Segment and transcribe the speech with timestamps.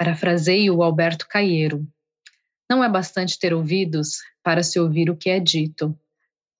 [0.00, 1.86] Parafraseio o Alberto Caieiro.
[2.70, 5.94] Não é bastante ter ouvidos para se ouvir o que é dito.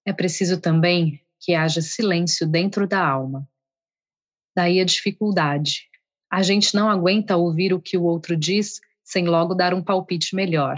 [0.05, 3.49] É preciso também que haja silêncio dentro da alma.
[4.55, 5.89] Daí a dificuldade.
[6.31, 10.35] A gente não aguenta ouvir o que o outro diz sem logo dar um palpite
[10.35, 10.75] melhor,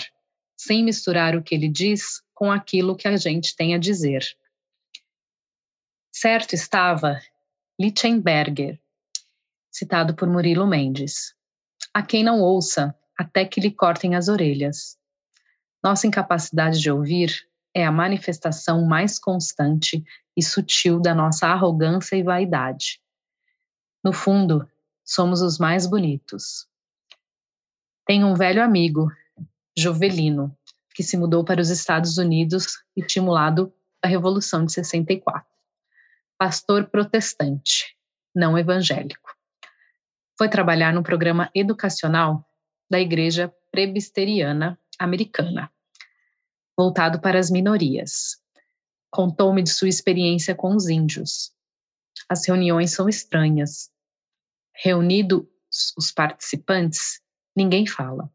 [0.56, 4.24] sem misturar o que ele diz com aquilo que a gente tem a dizer.
[6.14, 7.20] Certo estava
[7.78, 8.80] Lichtenberger,
[9.70, 11.36] citado por Murilo Mendes.
[11.92, 14.98] A quem não ouça, até que lhe cortem as orelhas.
[15.84, 20.04] Nossa incapacidade de ouvir é a manifestação mais constante
[20.38, 23.02] e sutil da nossa arrogância e vaidade.
[24.04, 24.70] No fundo,
[25.04, 26.68] somos os mais bonitos.
[28.06, 29.10] Tenho um velho amigo,
[29.78, 30.56] Jovelino,
[30.94, 35.48] que se mudou para os Estados Unidos estimulado da Revolução de 64.
[36.38, 37.98] Pastor protestante,
[38.36, 39.34] não evangélico.
[40.38, 42.48] Foi trabalhar no programa educacional
[42.90, 45.72] da Igreja Presbiteriana Americana,
[46.78, 48.42] voltado para as minorias.
[49.10, 51.52] Contou-me de sua experiência com os índios.
[52.28, 53.92] As reuniões são estranhas.
[54.76, 55.46] Reunidos
[55.98, 57.22] os participantes,
[57.56, 58.32] ninguém fala.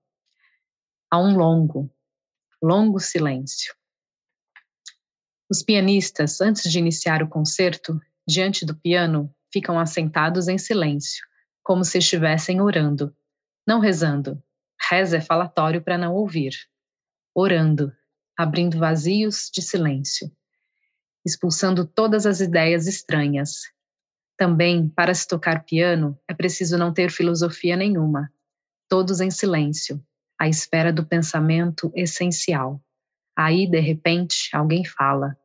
[1.10, 1.90] Há um longo,
[2.62, 3.74] longo silêncio.
[5.50, 11.26] Os pianistas, antes de iniciar o concerto, diante do piano, ficam assentados em silêncio,
[11.68, 13.14] como se estivessem orando.
[13.66, 14.42] Não rezando.
[14.88, 16.54] Reza é falatório para não ouvir.
[17.34, 17.92] Orando,
[18.34, 20.34] abrindo vazios de silêncio,
[21.26, 23.70] expulsando todas as ideias estranhas.
[24.34, 28.32] Também, para se tocar piano, é preciso não ter filosofia nenhuma.
[28.88, 30.02] Todos em silêncio,
[30.40, 32.82] à espera do pensamento essencial.
[33.36, 35.36] Aí, de repente, alguém fala.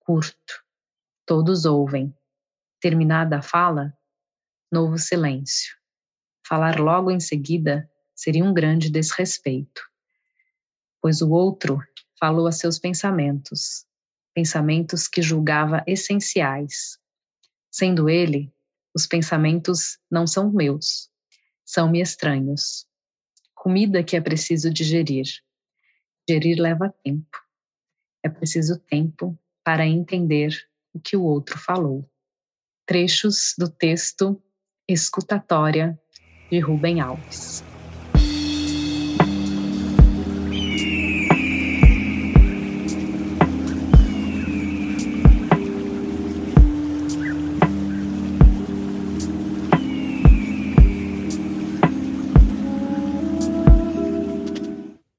[0.00, 0.64] Curto.
[1.24, 2.12] Todos ouvem.
[2.80, 3.96] Terminada a fala,
[4.70, 5.76] novo silêncio.
[6.46, 9.82] Falar logo em seguida seria um grande desrespeito,
[11.00, 11.80] pois o outro
[12.18, 13.86] falou a seus pensamentos,
[14.34, 16.98] pensamentos que julgava essenciais.
[17.70, 18.52] Sendo ele,
[18.94, 21.10] os pensamentos não são meus,
[21.64, 22.86] são-me estranhos.
[23.54, 25.26] Comida que é preciso digerir.
[26.28, 27.38] Digerir leva tempo.
[28.22, 30.54] É preciso tempo para entender
[30.92, 32.10] o que o outro falou.
[32.86, 34.42] Trechos do texto
[34.92, 35.96] Escutatória
[36.50, 37.64] de Rubem Alves.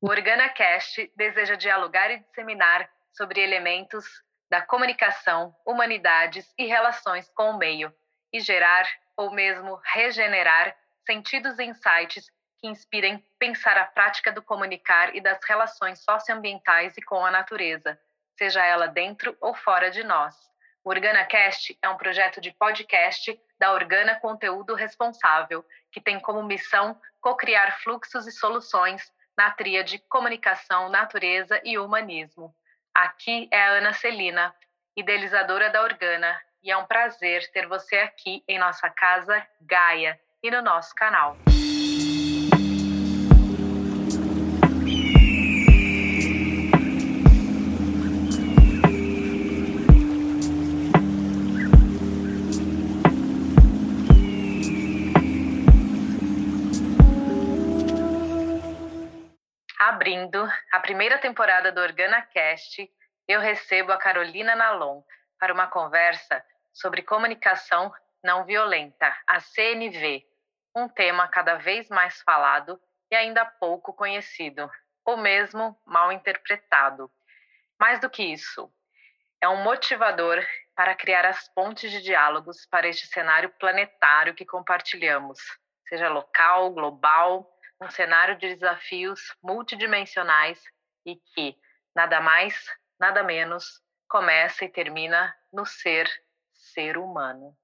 [0.01, 4.05] podcast deseja dialogar e disseminar sobre elementos
[4.49, 7.93] da comunicação, humanidades e relações com o meio,
[8.33, 8.85] e gerar,
[9.21, 12.27] ou mesmo regenerar, sentidos e insights
[12.59, 17.99] que inspirem pensar a prática do comunicar e das relações socioambientais e com a natureza,
[18.35, 20.35] seja ela dentro ou fora de nós.
[20.83, 26.99] O OrganaCast é um projeto de podcast da Organa Conteúdo Responsável, que tem como missão
[27.19, 32.55] co-criar fluxos e soluções na tríade comunicação, natureza e humanismo.
[32.91, 34.55] Aqui é a Ana Celina,
[34.95, 40.51] idealizadora da Organa, e é um prazer ter você aqui em nossa casa Gaia e
[40.51, 41.35] no nosso canal.
[59.79, 62.89] Abrindo a primeira temporada do OrganaCast,
[63.27, 65.01] eu recebo a Carolina Nalon
[65.39, 66.43] para uma conversa
[66.73, 67.93] sobre comunicação
[68.23, 70.25] não violenta, a CNV,
[70.75, 74.69] um tema cada vez mais falado e ainda pouco conhecido,
[75.03, 77.11] ou mesmo mal interpretado.
[77.79, 78.71] Mais do que isso,
[79.41, 80.45] é um motivador
[80.75, 85.39] para criar as pontes de diálogos para este cenário planetário que compartilhamos,
[85.87, 90.61] seja local, global um cenário de desafios multidimensionais
[91.03, 91.57] e que,
[91.95, 92.69] nada mais,
[92.99, 96.07] nada menos, começa e termina no ser
[96.73, 97.57] ser humano.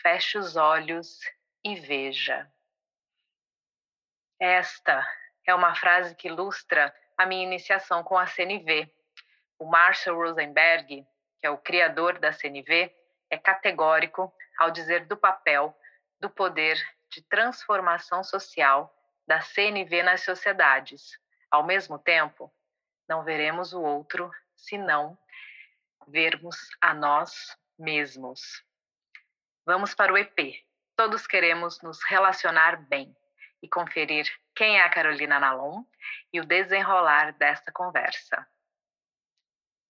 [0.00, 1.20] Feche os olhos
[1.64, 2.50] e veja.
[4.40, 5.06] Esta
[5.46, 8.90] é uma frase que ilustra a minha iniciação com a CNV.
[9.58, 11.04] O Marshall Rosenberg,
[11.38, 12.94] que é o criador da CNV,
[13.30, 15.76] é categórico ao dizer do papel,
[16.20, 16.78] do poder
[17.10, 18.94] de transformação social
[19.26, 21.18] da CNV nas sociedades.
[21.50, 22.52] Ao mesmo tempo,
[23.08, 25.18] não veremos o outro se não
[26.06, 28.64] vermos a nós mesmos.
[29.64, 30.64] Vamos para o EP.
[30.96, 33.14] Todos queremos nos relacionar bem.
[33.60, 35.82] e conferir quem é a Carolina Nalon
[36.32, 38.46] e o desenrolar desta conversa.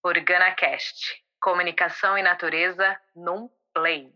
[0.03, 4.13] OrganaCast Comunicação e Natureza num Play.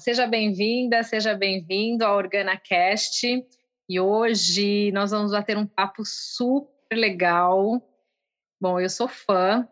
[0.00, 3.44] Seja bem-vinda, seja bem-vindo ao OrganaCast.
[3.88, 7.82] E hoje nós vamos bater um papo super legal.
[8.60, 9.68] Bom, eu sou fã,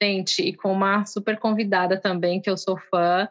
[0.00, 3.28] gente, e com uma super convidada também, que eu sou fã,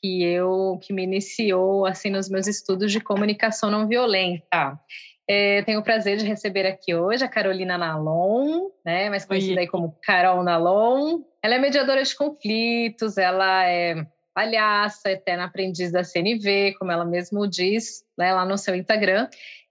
[0.00, 4.80] que eu que me iniciou assim nos meus estudos de comunicação não violenta.
[5.28, 9.66] É, tenho o prazer de receber aqui hoje a Carolina Nalon, né, mais conhecida aí
[9.66, 11.20] como Carol Nalon.
[11.42, 17.46] Ela é mediadora de conflitos, ela é palhaça, eterna aprendiz da CNV, como ela mesmo
[17.46, 19.28] diz né, lá no seu Instagram,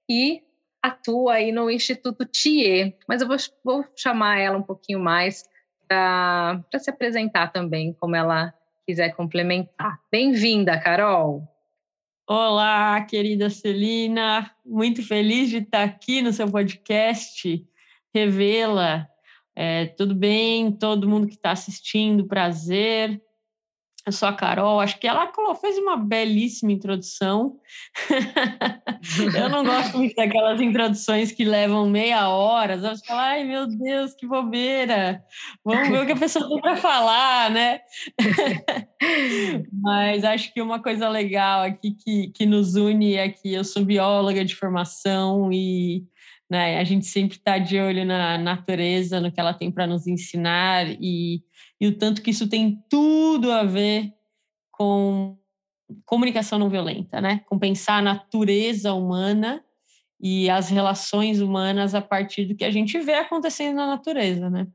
[0.10, 0.42] e
[0.82, 2.96] atua aí no Instituto TIE.
[3.08, 5.44] Mas eu vou, vou chamar ela um pouquinho mais
[5.88, 8.54] para se apresentar também, como ela
[8.88, 10.00] quiser complementar.
[10.10, 11.48] Bem-vinda, Carol!
[12.26, 17.68] Olá, querida Celina, muito feliz de estar aqui no seu podcast
[18.16, 19.06] Revela.
[19.54, 20.72] É, tudo bem?
[20.72, 23.22] Todo mundo que está assistindo, prazer
[24.06, 27.58] eu sou a Carol, acho que ela fez uma belíssima introdução.
[29.36, 32.78] eu não gosto muito daquelas introduções que levam meia hora.
[32.78, 35.24] Você fala, ai meu Deus, que bobeira!
[35.64, 37.80] Vamos ver o que a pessoa tem para falar, né?
[39.72, 43.86] Mas acho que uma coisa legal aqui que, que nos une é que eu sou
[43.86, 46.04] bióloga de formação e
[46.54, 50.06] né, a gente sempre está de olho na natureza, no que ela tem para nos
[50.06, 51.42] ensinar e
[51.82, 54.14] e o tanto que isso tem tudo a ver
[54.72, 55.36] com
[56.06, 57.42] comunicação não violenta, né?
[57.48, 59.62] Com pensar a natureza humana
[60.22, 64.68] e as relações humanas a partir do que a gente vê acontecendo na natureza, né?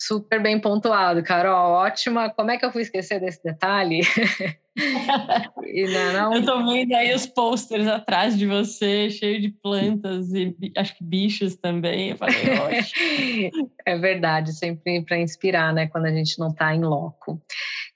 [0.00, 1.72] Super bem pontuado, Carol.
[1.72, 2.30] Ótima.
[2.30, 4.00] Como é que eu fui esquecer desse detalhe?
[4.76, 6.34] não, não...
[6.34, 11.04] Eu estou vendo aí os posters atrás de você, cheio de plantas e acho que
[11.04, 12.10] bichos também.
[12.10, 13.50] Eu falei,
[13.86, 15.86] é verdade, sempre para inspirar, né?
[15.86, 17.40] Quando a gente não está em loco.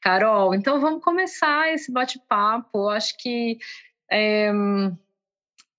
[0.00, 2.88] Carol, então vamos começar esse bate-papo.
[2.88, 3.59] Acho que
[4.11, 4.50] é,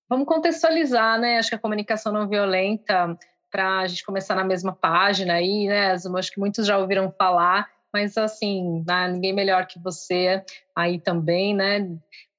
[0.08, 1.40] vamos contextualizar, né?
[1.40, 3.18] Acho que a comunicação não violenta
[3.52, 5.94] para a gente começar na mesma página aí, né?
[5.94, 9.08] Acho que muitos já ouviram falar, mas assim, né?
[9.10, 10.44] ninguém melhor que você
[10.76, 11.88] aí também, né?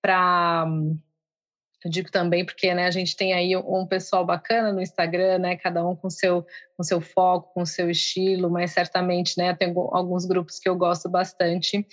[0.00, 0.66] Para
[1.84, 5.56] eu digo também porque né, a gente tem aí um pessoal bacana no Instagram, né,
[5.56, 6.46] cada um com seu
[6.76, 11.08] com seu foco, com seu estilo, mas certamente, né, tem alguns grupos que eu gosto
[11.08, 11.84] bastante,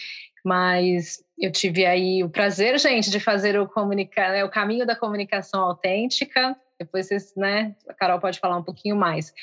[0.46, 4.96] mas eu tive aí o prazer, gente, de fazer o comunicar, né, o caminho da
[4.96, 9.34] comunicação autêntica, depois vocês, né, a Carol pode falar um pouquinho mais.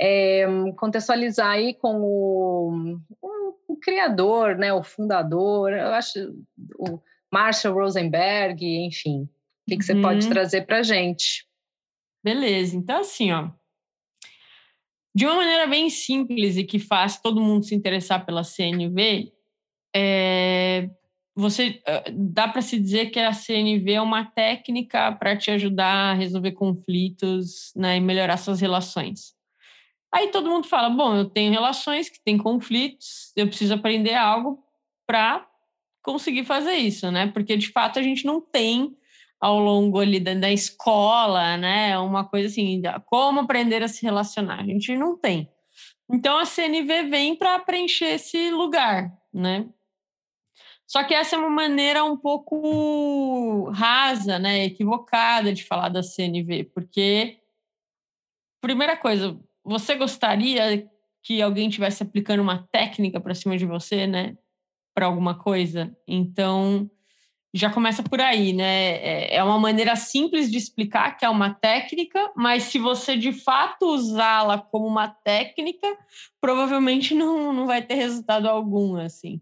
[0.00, 0.46] É,
[0.76, 6.34] contextualizar aí com o, o, o, criador, né, o fundador, eu acho,
[6.78, 6.98] o
[7.32, 9.22] Marshall Rosenberg, enfim.
[9.22, 10.32] O que, que você pode uhum.
[10.32, 11.46] trazer para a gente?
[12.24, 13.50] Beleza, então assim, ó,
[15.14, 19.32] de uma maneira bem simples e que faz todo mundo se interessar pela CNV,
[19.94, 20.90] é,
[21.36, 21.82] você
[22.14, 26.52] dá para se dizer que a CNV é uma técnica para te ajudar a resolver
[26.52, 29.34] conflitos né, e melhorar suas relações.
[30.12, 34.64] Aí todo mundo fala: bom, eu tenho relações que têm conflitos, eu preciso aprender algo
[35.06, 35.46] para
[36.02, 37.26] conseguir fazer isso, né?
[37.26, 38.96] Porque de fato a gente não tem
[39.38, 41.98] ao longo ali da, da escola, né?
[41.98, 44.60] Uma coisa assim, como aprender a se relacionar.
[44.60, 45.50] A gente não tem.
[46.10, 49.68] Então a CNV vem para preencher esse lugar, né?
[50.86, 56.64] Só que essa é uma maneira um pouco rasa, né, equivocada de falar da CNV,
[56.72, 57.40] porque
[58.60, 60.88] primeira coisa, você gostaria
[61.22, 64.36] que alguém tivesse aplicando uma técnica para cima de você, né,
[64.94, 65.96] para alguma coisa?
[66.06, 66.88] Então,
[67.52, 68.96] já começa por aí, né?
[68.96, 73.32] É, é uma maneira simples de explicar que é uma técnica, mas se você de
[73.32, 75.86] fato usá-la como uma técnica,
[76.40, 79.40] provavelmente não, não vai ter resultado algum, assim.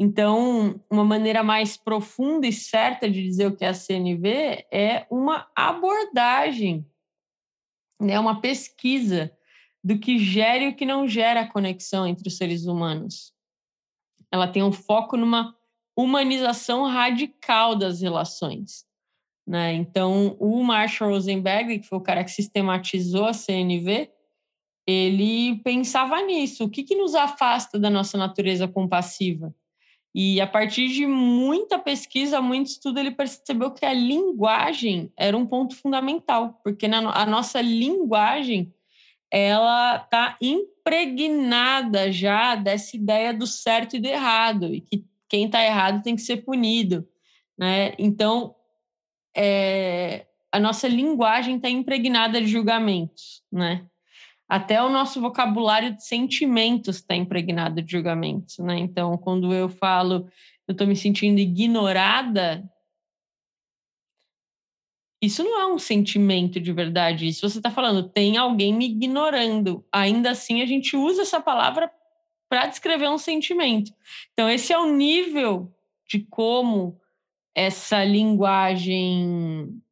[0.00, 5.04] Então, uma maneira mais profunda e certa de dizer o que é a CNV é
[5.10, 6.86] uma abordagem,
[8.00, 9.36] né, uma pesquisa
[9.82, 13.32] do que gera e o que não gera conexão entre os seres humanos.
[14.30, 15.56] Ela tem um foco numa
[15.96, 18.86] humanização radical das relações.
[19.44, 19.72] Né?
[19.72, 24.12] Então, o Marshall Rosenberg, que foi o cara que sistematizou a CNV,
[24.86, 26.64] ele pensava nisso.
[26.64, 29.52] O que, que nos afasta da nossa natureza compassiva?
[30.14, 35.46] E a partir de muita pesquisa, muito estudo, ele percebeu que a linguagem era um
[35.46, 38.72] ponto fundamental, porque na, a nossa linguagem
[39.30, 45.62] ela está impregnada já dessa ideia do certo e do errado, e que quem está
[45.62, 47.06] errado tem que ser punido.
[47.56, 47.94] Né?
[47.98, 48.54] Então,
[49.36, 53.42] é, a nossa linguagem está impregnada de julgamentos.
[53.52, 53.84] Né?
[54.48, 58.58] Até o nosso vocabulário de sentimentos está impregnado de julgamentos.
[58.58, 58.78] Né?
[58.78, 60.28] Então, quando eu falo
[60.66, 62.62] eu estou me sentindo ignorada,
[65.20, 67.26] isso não é um sentimento de verdade.
[67.26, 69.84] Isso você está falando, tem alguém me ignorando.
[69.90, 71.90] Ainda assim, a gente usa essa palavra
[72.50, 73.92] para descrever um sentimento.
[74.32, 75.72] Então, esse é o nível
[76.06, 77.00] de como
[77.54, 79.82] essa linguagem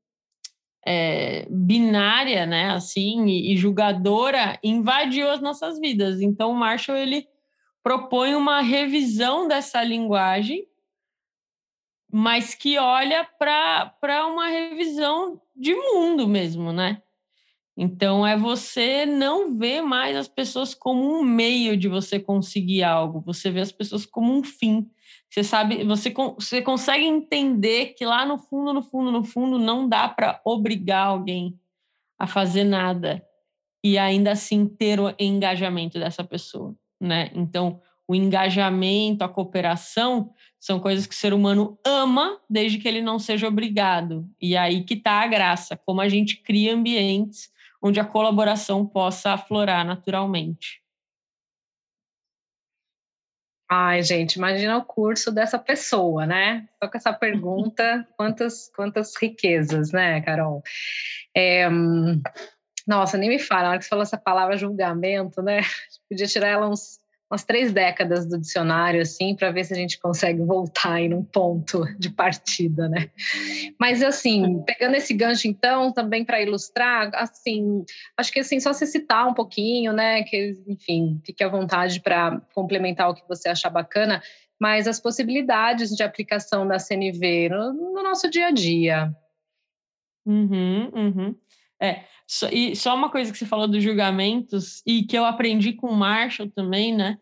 [0.86, 6.20] é, binária, né, assim, e julgadora invadiu as nossas vidas.
[6.20, 7.26] Então, o Marshall ele
[7.82, 10.66] propõe uma revisão dessa linguagem
[12.10, 17.02] mas que olha para uma revisão de mundo mesmo, né?
[17.76, 23.20] Então é você não ver mais as pessoas como um meio de você conseguir algo,
[23.20, 24.88] você vê as pessoas como um fim.
[25.36, 29.86] Você sabe, você, você consegue entender que lá no fundo, no fundo, no fundo, não
[29.86, 31.60] dá para obrigar alguém
[32.18, 33.22] a fazer nada
[33.84, 37.30] e ainda assim ter o engajamento dessa pessoa, né?
[37.34, 43.02] Então, o engajamento, a cooperação, são coisas que o ser humano ama desde que ele
[43.02, 44.26] não seja obrigado.
[44.40, 47.50] E aí que está a graça, como a gente cria ambientes
[47.82, 50.80] onde a colaboração possa aflorar naturalmente.
[53.68, 56.68] Ai, gente, imagina o curso dessa pessoa, né?
[56.82, 60.62] Só com essa pergunta, quantas, quantas riquezas, né, Carol?
[61.36, 61.68] É,
[62.86, 65.60] nossa, nem me fala, na hora que você falou essa palavra julgamento, né?
[66.08, 69.98] Podia tirar ela uns umas três décadas do dicionário, assim, para ver se a gente
[69.98, 73.10] consegue voltar aí num ponto de partida, né?
[73.78, 77.84] Mas, assim, pegando esse gancho, então, também para ilustrar, assim,
[78.16, 82.40] acho que, assim, só se citar um pouquinho, né, que, enfim, fique à vontade para
[82.54, 84.22] complementar o que você achar bacana,
[84.58, 89.14] mas as possibilidades de aplicação da CNV no, no nosso dia a dia.
[90.24, 91.36] Uhum, uhum.
[91.80, 95.72] É, só, e só uma coisa que você falou dos julgamentos e que eu aprendi
[95.72, 97.18] com o Marshall também, né?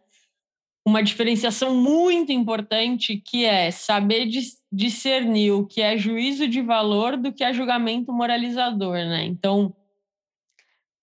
[0.86, 4.28] Uma diferenciação muito importante que é saber
[4.70, 9.24] discernir o que é juízo de valor do que é julgamento moralizador, né?
[9.24, 9.74] Então,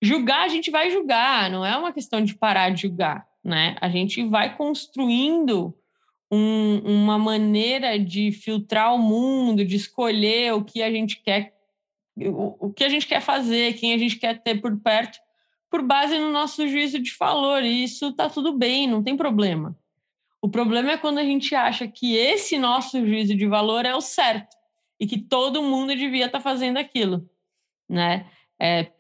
[0.02, 3.76] julgar a gente vai julgar, não é uma questão de parar de julgar, né?
[3.82, 5.76] A gente vai construindo
[6.32, 11.54] um, uma maneira de filtrar o mundo, de escolher o que a gente quer
[12.28, 15.20] o, que a gente quer fazer, quem a gente quer ter por perto,
[15.70, 17.64] por base no nosso juízo de valor.
[17.64, 19.78] E isso está tudo bem, não tem problema.
[20.42, 24.02] O problema é quando a gente acha que esse nosso juízo de valor é o
[24.02, 24.56] certo
[25.00, 27.30] e que todo mundo devia estar tá fazendo aquilo,
[27.88, 28.28] né?
[28.60, 28.92] É,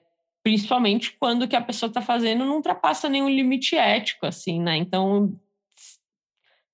[0.43, 4.77] principalmente quando o que a pessoa está fazendo não ultrapassa nenhum limite ético, assim, né?
[4.77, 5.39] Então,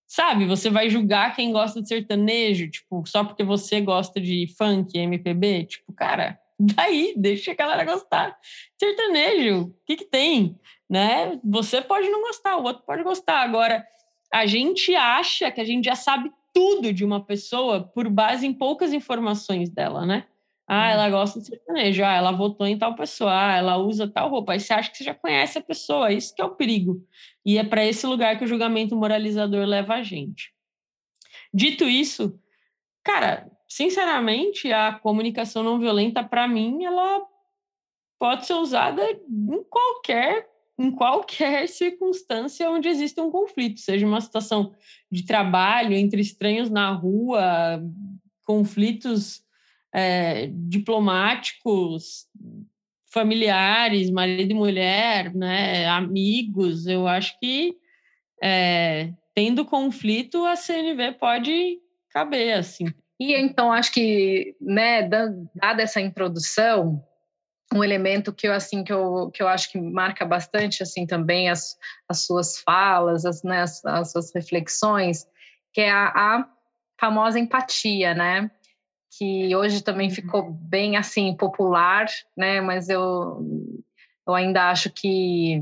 [0.07, 4.97] sabe, você vai julgar quem gosta de sertanejo, tipo, só porque você gosta de funk,
[4.97, 8.37] MPB, tipo, cara, daí, deixa a galera gostar.
[8.79, 10.57] Sertanejo, o que que tem,
[10.89, 11.39] né?
[11.43, 13.41] Você pode não gostar, o outro pode gostar.
[13.41, 13.85] Agora,
[14.33, 18.53] a gente acha que a gente já sabe tudo de uma pessoa por base em
[18.53, 20.25] poucas informações dela, né?
[20.67, 22.03] Ah, ela gosta de sertanejo.
[22.03, 23.31] Ah, ela votou em tal pessoa.
[23.31, 24.51] Ah, ela usa tal roupa.
[24.51, 26.11] Aí você acha que você já conhece a pessoa.
[26.11, 27.01] Isso que é o perigo.
[27.45, 30.51] E é para esse lugar que o julgamento moralizador leva a gente.
[31.53, 32.37] Dito isso,
[33.01, 37.25] cara, sinceramente, a comunicação não violenta, para mim, ela
[38.19, 44.75] pode ser usada em qualquer em qualquer circunstância onde exista um conflito, seja uma situação
[45.11, 47.81] de trabalho entre estranhos na rua,
[48.45, 49.46] conflitos
[49.97, 52.27] é, diplomáticos,
[53.11, 57.75] familiares, marido e mulher, né, amigos, eu acho que
[58.43, 61.79] é, tendo conflito, a CNV pode
[62.11, 62.85] caber, assim.
[63.19, 67.03] E então, acho que, né, dada essa introdução,
[67.73, 71.49] um elemento que eu assim que eu, que eu acho que marca bastante assim também
[71.49, 71.75] as,
[72.07, 75.25] as suas falas, as, né, as, as suas reflexões,
[75.73, 76.49] que é a, a
[76.99, 78.51] famosa empatia, né?
[79.09, 80.53] Que hoje também ficou uhum.
[80.53, 82.61] bem assim popular, né?
[82.61, 83.45] Mas eu,
[84.27, 85.61] eu ainda acho que,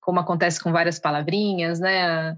[0.00, 2.36] como acontece com várias palavrinhas, né?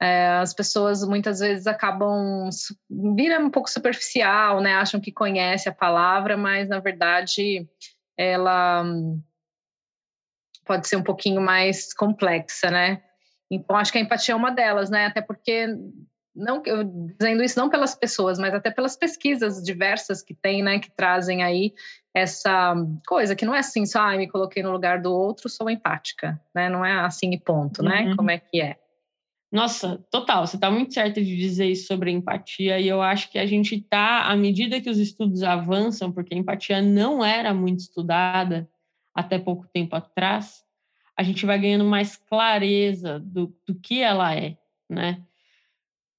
[0.00, 2.48] É, as pessoas muitas vezes acabam
[3.14, 4.74] vira um pouco superficial, né?
[4.74, 7.68] Acham que conhece a palavra, mas na verdade
[8.16, 8.84] ela
[10.64, 13.02] pode ser um pouquinho mais complexa, né?
[13.50, 15.06] Então acho que a empatia é uma delas, né?
[15.06, 15.68] Até porque
[16.34, 16.84] não eu
[17.18, 21.42] dizendo isso não pelas pessoas, mas até pelas pesquisas diversas que tem, né, que trazem
[21.42, 21.74] aí
[22.14, 22.74] essa
[23.06, 26.40] coisa que não é assim, só ah, me coloquei no lugar do outro, sou empática,
[26.54, 26.68] né?
[26.68, 28.06] Não é assim e ponto, né?
[28.08, 28.16] Uhum.
[28.16, 28.76] Como é que é?
[29.50, 33.38] Nossa, total, você está muito certa de dizer isso sobre empatia, e eu acho que
[33.38, 37.80] a gente está, à medida que os estudos avançam, porque a empatia não era muito
[37.80, 38.66] estudada
[39.14, 40.64] até pouco tempo atrás,
[41.14, 44.56] a gente vai ganhando mais clareza do, do que ela é,
[44.88, 45.22] né?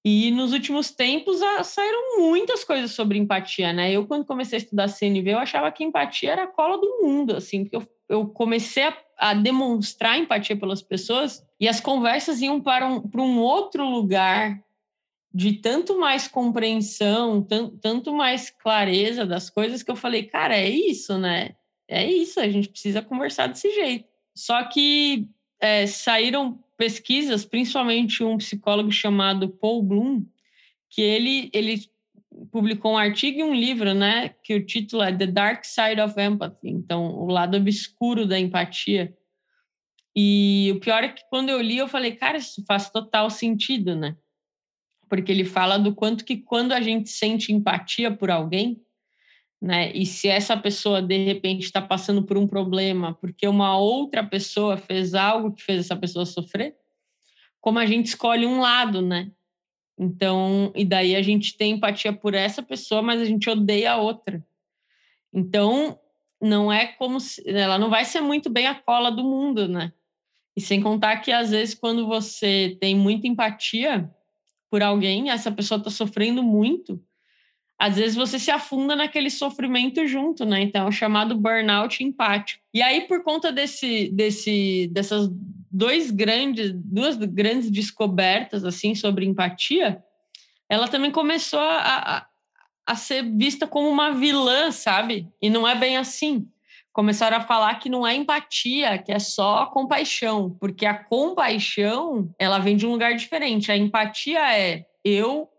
[0.06, 3.92] E nos últimos tempos saíram muitas coisas sobre empatia, né?
[3.92, 7.38] Eu, quando comecei a estudar CNV, eu achava que empatia era a cola do mundo,
[7.38, 12.60] assim, porque eu, eu comecei a, a demonstrar empatia pelas pessoas e as conversas iam
[12.60, 14.62] para um, para um outro lugar
[15.34, 20.70] de tanto mais compreensão, tanto, tanto mais clareza das coisas que eu falei, cara, é
[20.70, 21.56] isso, né?
[21.88, 24.06] É isso, a gente precisa conversar desse jeito.
[24.36, 25.28] Só que
[25.60, 30.26] é, saíram pesquisas, principalmente um psicólogo chamado Paul Bloom,
[30.90, 31.82] que ele, ele
[32.52, 36.20] publicou um artigo e um livro, né, que o título é The Dark Side of
[36.20, 39.16] Empathy, então o lado obscuro da empatia.
[40.16, 43.96] E o pior é que quando eu li, eu falei, cara, isso faz total sentido,
[43.96, 44.16] né?
[45.10, 48.80] Porque ele fala do quanto que quando a gente sente empatia por alguém,
[49.64, 49.94] né?
[49.94, 54.76] E se essa pessoa de repente está passando por um problema porque uma outra pessoa
[54.76, 56.76] fez algo que fez essa pessoa sofrer,
[57.62, 59.32] como a gente escolhe um lado, né?
[59.98, 63.98] Então, e daí a gente tem empatia por essa pessoa, mas a gente odeia a
[63.98, 64.46] outra.
[65.32, 65.98] Então,
[66.42, 69.94] não é como se ela não vai ser muito bem a cola do mundo, né?
[70.58, 74.12] E sem contar que às vezes quando você tem muita empatia
[74.70, 77.02] por alguém, essa pessoa está sofrendo muito,
[77.80, 80.62] às vezes você se afunda naquele sofrimento junto, né?
[80.62, 82.62] Então, é o chamado burnout empático.
[82.74, 85.30] E aí, por conta desse, desse, dessas
[85.72, 90.02] dois grandes, duas grandes descobertas assim sobre empatia,
[90.70, 92.26] ela também começou a, a,
[92.86, 95.28] a ser vista como uma vilã, sabe?
[95.42, 96.48] E não é bem assim.
[96.92, 102.60] Começaram a falar que não é empatia, que é só compaixão, porque a compaixão ela
[102.60, 103.72] vem de um lugar diferente.
[103.72, 105.50] A empatia é eu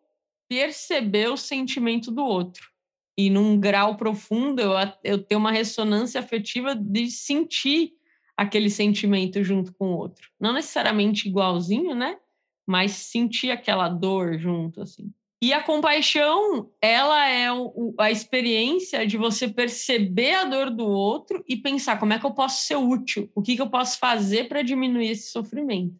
[0.48, 2.70] perceber o sentimento do outro.
[3.16, 7.92] E num grau profundo, eu, eu tenho uma ressonância afetiva de sentir
[8.36, 10.28] aquele sentimento junto com o outro.
[10.40, 12.18] Não necessariamente igualzinho, né?
[12.66, 15.12] Mas sentir aquela dor junto, assim.
[15.40, 21.44] E a compaixão, ela é o, a experiência de você perceber a dor do outro
[21.46, 24.48] e pensar como é que eu posso ser útil, o que, que eu posso fazer
[24.48, 25.94] para diminuir esse sofrimento.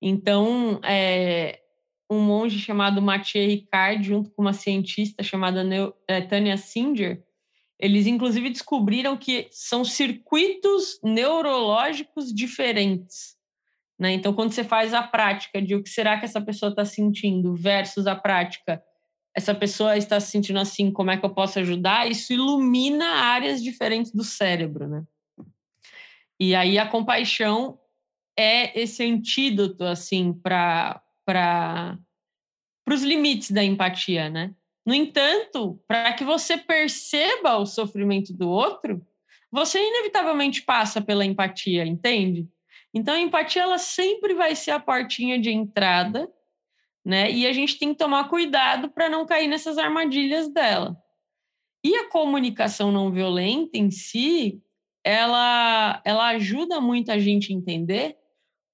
[0.00, 1.60] Então, é,
[2.10, 5.64] um monge chamado Mathieu Ricard, junto com uma cientista chamada
[6.06, 7.22] é, Tânia Singer,
[7.78, 13.36] eles inclusive descobriram que são circuitos neurológicos diferentes.
[13.98, 14.12] Né?
[14.12, 17.54] Então, quando você faz a prática de o que será que essa pessoa está sentindo
[17.54, 18.82] versus a prática,
[19.34, 22.10] essa pessoa está se sentindo assim, como é que eu posso ajudar?
[22.10, 24.88] Isso ilumina áreas diferentes do cérebro.
[24.88, 25.04] Né?
[26.40, 27.78] E aí a compaixão
[28.36, 31.98] é esse antídoto assim para para
[32.88, 34.54] os limites da empatia, né?
[34.86, 39.06] No entanto, para que você perceba o sofrimento do outro,
[39.52, 42.48] você inevitavelmente passa pela empatia, entende?
[42.94, 46.32] Então a empatia ela sempre vai ser a portinha de entrada,
[47.04, 47.30] né?
[47.30, 50.96] E a gente tem que tomar cuidado para não cair nessas armadilhas dela.
[51.84, 54.62] E a comunicação não violenta em si,
[55.04, 58.16] ela ela ajuda muito a gente a entender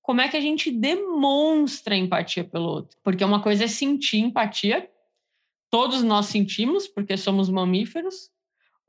[0.05, 2.99] como é que a gente demonstra empatia pelo outro.
[3.03, 4.87] Porque uma coisa é sentir empatia,
[5.71, 8.31] todos nós sentimos, porque somos mamíferos.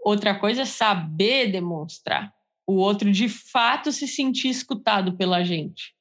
[0.03, 2.33] Outra coisa é saber demonstrar.
[2.67, 5.95] O outro, de fato, se sentir escutado pela gente.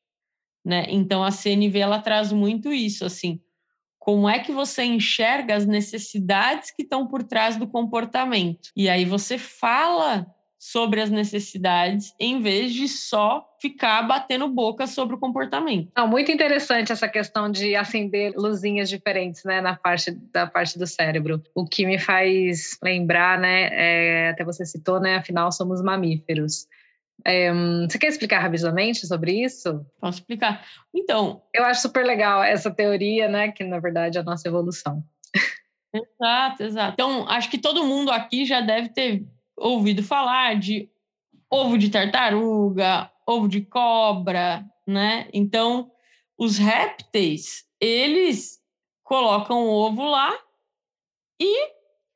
[0.64, 0.84] Né?
[0.88, 3.40] Então, a CNV ela traz muito isso, assim.
[4.00, 8.70] Como é que você enxerga as necessidades que estão por trás do comportamento?
[8.74, 10.26] E aí você fala
[10.64, 15.92] sobre as necessidades, em vez de só ficar batendo boca sobre o comportamento.
[15.94, 20.86] Não, muito interessante essa questão de acender luzinhas diferentes, né, na parte da parte do
[20.86, 21.42] cérebro.
[21.54, 26.66] O que me faz lembrar, né, é, até você citou, né, afinal somos mamíferos.
[27.26, 27.52] É,
[27.86, 29.84] você quer explicar rapidamente sobre isso?
[30.00, 30.64] Posso explicar.
[30.94, 35.04] Então, eu acho super legal essa teoria, né, que na verdade é a nossa evolução.
[35.94, 36.94] Exato, exato.
[36.94, 40.90] Então, acho que todo mundo aqui já deve ter ouvido falar de
[41.50, 45.28] ovo de tartaruga, ovo de cobra, né?
[45.32, 45.90] Então,
[46.36, 48.60] os répteis, eles
[49.02, 50.36] colocam o ovo lá
[51.40, 51.70] e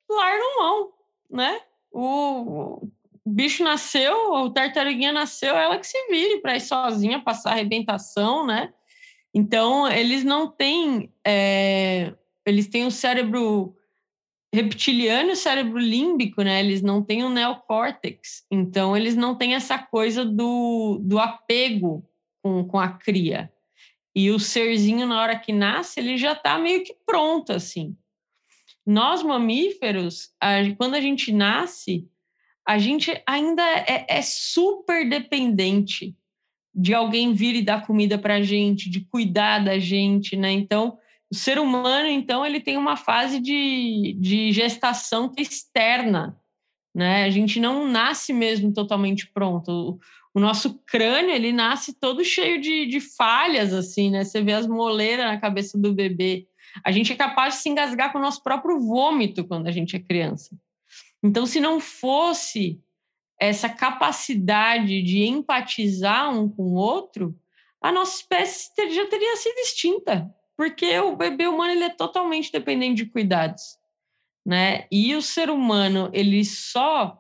[0.09, 0.93] largam mão,
[1.31, 1.61] né?
[1.91, 2.89] O,
[3.25, 8.73] bicho nasceu, o tartaruguinha nasceu, ela que se vire para ir sozinha passar arrebentação, né?
[9.33, 11.13] Então, eles não têm.
[11.25, 13.77] É, eles têm o cérebro
[14.53, 16.61] reptiliano e cérebro límbico, né?
[16.61, 18.45] Eles não têm o neocórtex.
[18.51, 22.05] Então, eles não têm essa coisa do, do apego
[22.43, 23.53] com, com a cria.
[24.15, 27.97] E o serzinho, na hora que nasce, ele já está meio que pronto, assim.
[28.85, 32.09] Nós, mamíferos, a, quando a gente nasce,
[32.67, 36.17] a gente ainda é, é super dependente
[36.75, 40.53] de alguém vir e dar comida para a gente, de cuidar da gente, né?
[40.53, 40.99] Então,
[41.31, 46.39] o ser humano, então, ele tem uma fase de, de gestação externa,
[46.95, 47.25] né?
[47.25, 49.99] A gente não nasce mesmo totalmente pronto
[50.39, 54.25] o nosso crânio ele nasce todo cheio de, de falhas, assim, né?
[54.25, 56.47] Você vê as moleiras na cabeça do bebê.
[56.85, 59.97] A gente é capaz de se engasgar com o nosso próprio vômito quando a gente
[59.97, 60.57] é criança.
[61.23, 62.81] Então, se não fosse
[63.41, 67.37] essa capacidade de empatizar um com o outro,
[67.83, 73.05] a nossa espécie já teria sido extinta, porque o bebê humano ele é totalmente dependente
[73.05, 73.79] de cuidados,
[74.45, 74.89] né?
[74.91, 77.17] E o ser humano ele só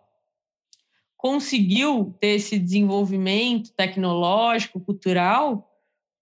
[1.16, 5.70] conseguiu ter esse desenvolvimento tecnológico, cultural,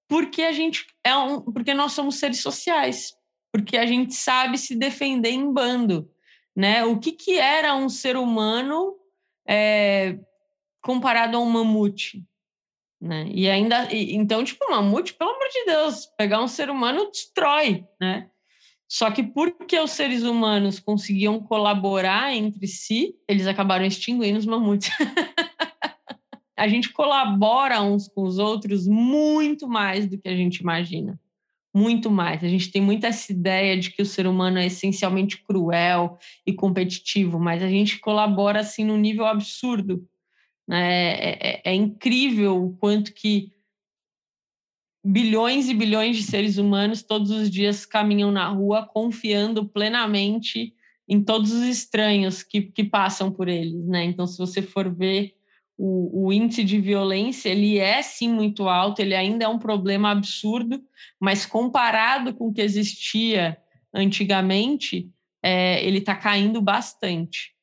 [0.07, 3.15] porque a gente é um, porque nós somos seres sociais,
[3.51, 6.11] porque a gente sabe se defender em bando,
[6.55, 6.85] né?
[6.85, 8.95] O que que era um ser humano
[9.49, 10.19] é,
[10.83, 12.23] comparado a um mamute,
[13.07, 13.29] né?
[13.33, 17.11] E ainda, e, então tipo, um mamute, pelo amor de Deus, pegar um ser humano
[17.11, 18.29] destrói, né?
[18.88, 24.90] Só que porque os seres humanos conseguiam colaborar entre si, eles acabaram extinguindo os mamutes.
[26.57, 31.19] a gente colabora uns com os outros muito mais do que a gente imagina.
[31.75, 32.42] Muito mais.
[32.42, 36.16] A gente tem muita essa ideia de que o ser humano é essencialmente cruel
[36.47, 40.03] e competitivo, mas a gente colabora assim num nível absurdo.
[40.67, 41.13] Né?
[41.13, 43.53] É, é, é incrível o quanto que
[45.05, 50.75] bilhões e bilhões de seres humanos todos os dias caminham na rua confiando plenamente
[51.09, 54.05] em todos os estranhos que, que passam por eles, né?
[54.05, 55.37] Então, se você for ver
[55.79, 60.11] o, o, índice de violência, ele é sim muito alto, ele ainda é um problema
[60.11, 60.83] absurdo,
[61.21, 63.57] mas comparado com o que existia
[63.95, 65.09] antigamente,
[65.41, 67.56] é, ele está caindo bastante.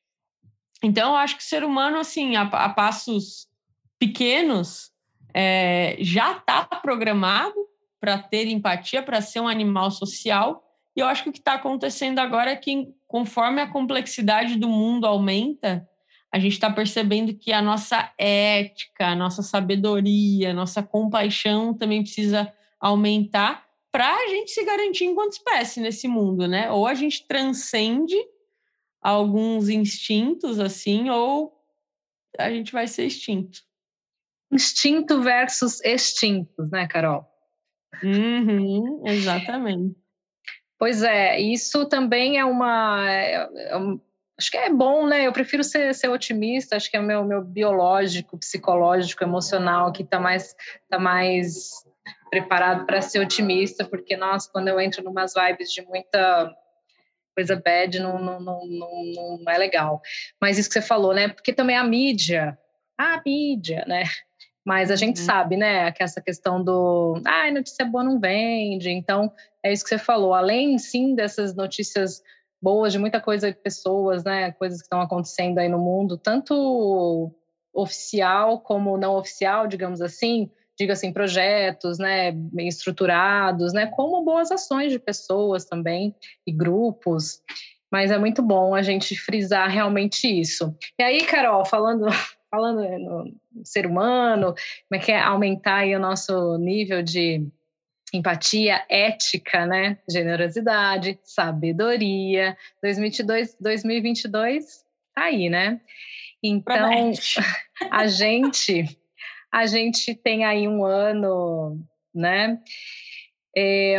[0.84, 3.48] Então, eu acho que o ser humano, assim, a, a passos
[3.98, 4.92] pequenos,
[5.32, 7.54] é, já está programado
[7.98, 10.62] para ter empatia, para ser um animal social.
[10.94, 14.68] E eu acho que o que está acontecendo agora é que, conforme a complexidade do
[14.68, 15.88] mundo aumenta,
[16.30, 22.02] a gente está percebendo que a nossa ética, a nossa sabedoria, a nossa compaixão também
[22.02, 26.70] precisa aumentar para a gente se garantir enquanto espécie nesse mundo, né?
[26.70, 28.16] Ou a gente transcende
[29.04, 31.52] alguns instintos assim, ou
[32.38, 33.62] a gente vai ser extinto
[34.54, 37.26] instinto versus extintos, né, Carol?
[38.02, 39.96] Uhum, exatamente.
[40.78, 43.08] Pois é, isso também é uma.
[43.08, 43.48] É, é,
[44.38, 45.26] acho que é bom, né?
[45.26, 50.02] Eu prefiro ser, ser otimista, acho que é o meu, meu biológico, psicológico, emocional que
[50.02, 50.54] está mais,
[50.88, 51.70] tá mais
[52.30, 56.52] preparado para ser otimista, porque, nossa, quando eu entro numas vibes de muita
[57.34, 60.00] coisa bad, não, não, não, não, não é legal.
[60.40, 61.28] Mas isso que você falou, né?
[61.28, 62.58] Porque também a mídia,
[62.98, 64.04] a mídia, né?
[64.64, 65.26] Mas a gente uhum.
[65.26, 68.88] sabe, né, que essa questão do, ah, notícia boa não vende.
[68.88, 69.30] Então,
[69.62, 70.32] é isso que você falou.
[70.32, 72.22] Além, sim, dessas notícias
[72.62, 77.30] boas de muita coisa de pessoas, né, coisas que estão acontecendo aí no mundo, tanto
[77.74, 84.50] oficial como não oficial, digamos assim, diga assim, projetos, né, bem estruturados, né, como boas
[84.50, 86.14] ações de pessoas também
[86.46, 87.40] e grupos.
[87.90, 90.76] Mas é muito bom a gente frisar realmente isso.
[90.98, 92.06] E aí, Carol, falando
[92.50, 93.34] falando no
[93.64, 94.54] ser humano,
[94.88, 97.44] como é que é aumentar aí o nosso nível de
[98.12, 99.98] empatia, ética, né?
[100.08, 102.56] Generosidade, sabedoria.
[102.80, 104.84] 2022, 2022
[105.14, 105.80] tá aí, né?
[106.42, 107.12] Então,
[107.90, 108.98] a gente
[109.54, 111.78] a gente tem aí um ano,
[112.12, 112.58] né?
[113.56, 113.96] É,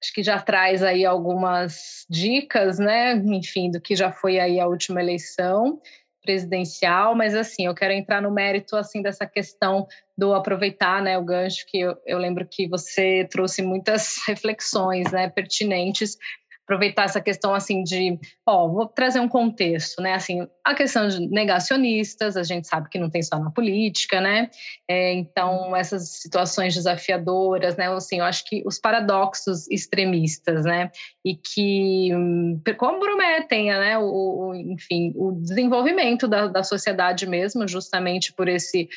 [0.00, 3.14] acho que já traz aí algumas dicas, né?
[3.14, 5.80] Enfim, do que já foi aí a última eleição
[6.22, 11.24] presidencial, mas assim, eu quero entrar no mérito assim dessa questão do aproveitar, né, o
[11.24, 16.16] gancho que eu, eu lembro que você trouxe muitas reflexões, né, pertinentes
[16.64, 20.14] aproveitar essa questão assim de, ó, vou trazer um contexto, né?
[20.14, 24.48] Assim, a questão de negacionistas, a gente sabe que não tem só na política, né?
[24.88, 27.88] É, então essas situações desafiadoras, né?
[27.88, 30.90] Assim, eu acho que os paradoxos extremistas, né?
[31.24, 33.98] E que hum, comprometem, né?
[33.98, 34.04] O,
[34.50, 38.88] o, enfim, o desenvolvimento da, da sociedade mesmo, justamente por esse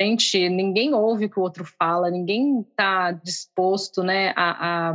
[0.00, 4.94] Gente, ninguém ouve o que o outro fala, ninguém está disposto né, a, a,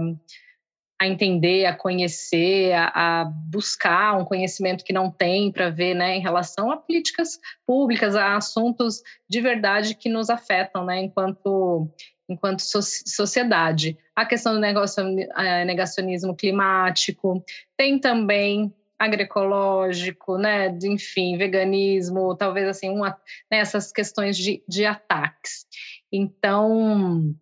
[0.99, 6.17] a, entender, a conhecer, a, a, buscar um conhecimento que não tem para ver né,
[6.17, 11.89] em relação a políticas públicas, a assuntos de verdade que nos afetam né, enquanto,
[12.27, 13.97] enquanto sociedade.
[14.13, 17.43] A questão do eh, negacionismo climático,
[17.77, 23.17] tem também agroecológico, né, enfim, veganismo, talvez assim, uma,
[23.49, 25.65] né, essas questões de, de ataques.
[26.11, 27.33] Então,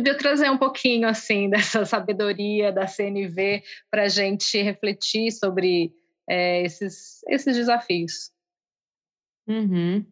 [0.00, 5.92] podia trazer um pouquinho assim dessa sabedoria da CNV para a gente refletir sobre
[6.28, 8.30] é, esses, esses desafios.
[9.46, 10.04] Uhum.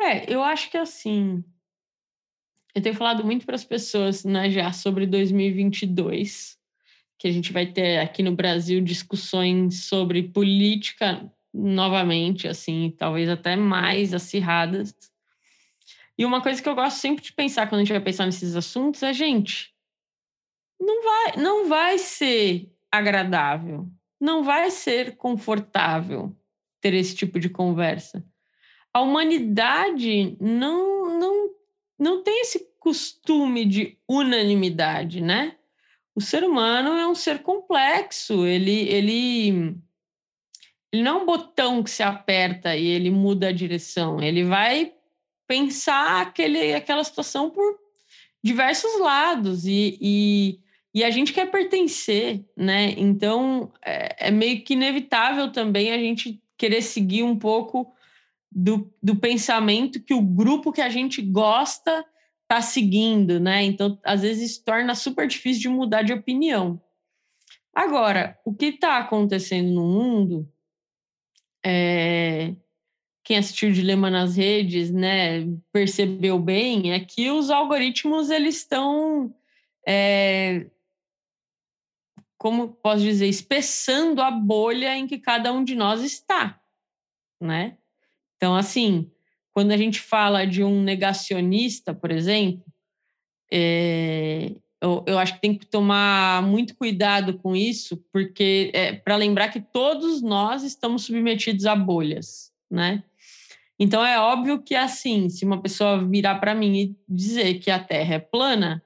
[0.00, 1.42] É, eu acho que assim,
[2.74, 6.58] eu tenho falado muito para as pessoas né, já sobre 2022
[7.18, 13.56] que a gente vai ter aqui no Brasil discussões sobre política novamente, assim, talvez até
[13.56, 14.94] mais acirradas.
[16.18, 18.56] E uma coisa que eu gosto sempre de pensar quando a gente vai pensar nesses
[18.56, 19.72] assuntos é, gente,
[20.80, 23.88] não vai, não vai ser agradável,
[24.20, 26.36] não vai ser confortável
[26.80, 28.24] ter esse tipo de conversa.
[28.92, 31.50] A humanidade não, não,
[31.98, 35.58] não tem esse costume de unanimidade, né?
[36.18, 39.78] o ser humano é um ser complexo, ele, ele,
[40.92, 44.94] ele não é um botão que se aperta e ele muda a direção, ele vai
[45.48, 47.76] pensar aquele, aquela situação por
[48.44, 50.60] diversos lados e, e,
[50.94, 52.94] e a gente quer pertencer, né?
[52.96, 57.92] Então é, é meio que inevitável também a gente querer seguir um pouco
[58.50, 62.04] do, do pensamento que o grupo que a gente gosta
[62.42, 63.62] está seguindo, né?
[63.62, 66.80] Então, às vezes, isso torna super difícil de mudar de opinião.
[67.74, 70.50] Agora, o que está acontecendo no mundo,
[71.64, 72.54] é...
[73.28, 79.34] quem assistiu Dilema nas Redes, né, percebeu bem, é que os algoritmos, eles estão,
[79.86, 80.66] é...
[82.38, 86.58] como posso dizer, espessando a bolha em que cada um de nós está,
[87.38, 87.76] né?
[88.36, 89.12] Então, assim,
[89.52, 92.64] quando a gente fala de um negacionista, por exemplo,
[93.52, 99.16] é, eu, eu, acho que tem que tomar muito cuidado com isso, porque é para
[99.16, 103.04] lembrar que todos nós estamos submetidos a bolhas, né?
[103.78, 107.82] Então é óbvio que assim, se uma pessoa virar para mim e dizer que a
[107.82, 108.84] Terra é plana,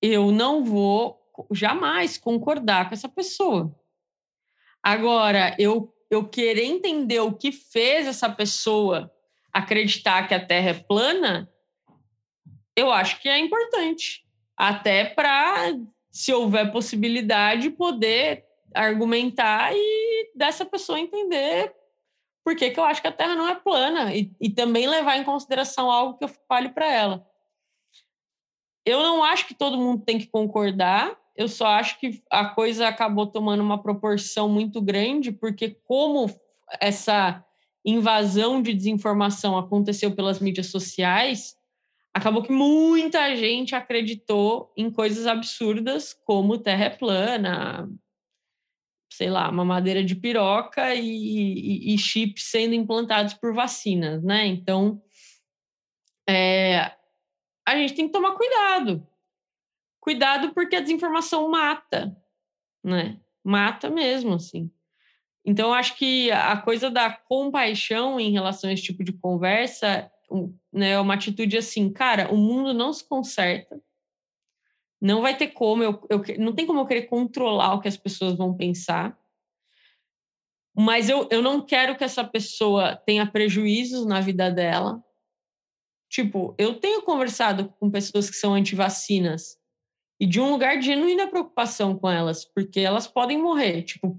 [0.00, 1.20] eu não vou
[1.52, 3.74] jamais concordar com essa pessoa.
[4.82, 9.12] Agora, eu eu querer entender o que fez essa pessoa
[9.52, 11.50] acreditar que a Terra é plana,
[12.76, 14.24] eu acho que é importante.
[14.56, 15.74] Até para,
[16.10, 21.74] se houver possibilidade, poder argumentar e dessa pessoa entender
[22.46, 25.16] por que, que eu acho que a Terra não é plana e, e também levar
[25.16, 27.26] em consideração algo que eu fale para ela.
[28.84, 32.86] Eu não acho que todo mundo tem que concordar, eu só acho que a coisa
[32.86, 36.32] acabou tomando uma proporção muito grande, porque como
[36.80, 37.44] essa
[37.84, 41.56] invasão de desinformação aconteceu pelas mídias sociais,
[42.14, 47.90] acabou que muita gente acreditou em coisas absurdas como terra é plana,
[49.16, 54.46] sei lá, uma madeira de piroca e, e, e chips sendo implantados por vacinas, né?
[54.46, 55.02] Então,
[56.28, 56.92] é,
[57.66, 59.06] a gente tem que tomar cuidado,
[60.00, 62.16] cuidado porque a desinformação mata,
[62.84, 63.18] né?
[63.42, 64.70] Mata mesmo, assim.
[65.44, 70.10] Então, acho que a coisa da compaixão em relação a esse tipo de conversa
[70.72, 73.80] né, é uma atitude assim, cara, o mundo não se conserta,
[75.00, 77.96] não vai ter como, eu, eu, não tem como eu querer controlar o que as
[77.96, 79.18] pessoas vão pensar,
[80.74, 85.02] mas eu, eu não quero que essa pessoa tenha prejuízos na vida dela.
[86.10, 89.56] Tipo, eu tenho conversado com pessoas que são antivacinas
[90.20, 93.82] e de um lugar de genuína preocupação com elas, porque elas podem morrer.
[93.82, 94.14] Tipo,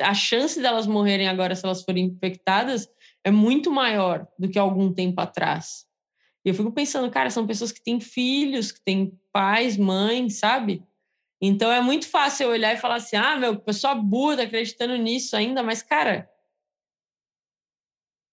[0.00, 2.88] a chance delas morrerem agora se elas forem infectadas
[3.24, 5.87] é muito maior do que algum tempo atrás.
[6.50, 10.82] Eu fico pensando, cara, são pessoas que têm filhos, que têm pais, mães, sabe?
[11.40, 14.96] Então é muito fácil eu olhar e falar assim: ah, meu, pessoa burra tá acreditando
[14.96, 16.28] nisso ainda, mas, cara,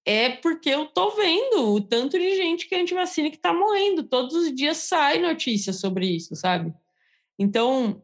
[0.05, 4.03] é porque eu tô vendo o tanto de gente que a antivacina que tá morrendo.
[4.03, 6.73] Todos os dias sai notícia sobre isso, sabe?
[7.39, 8.03] Então,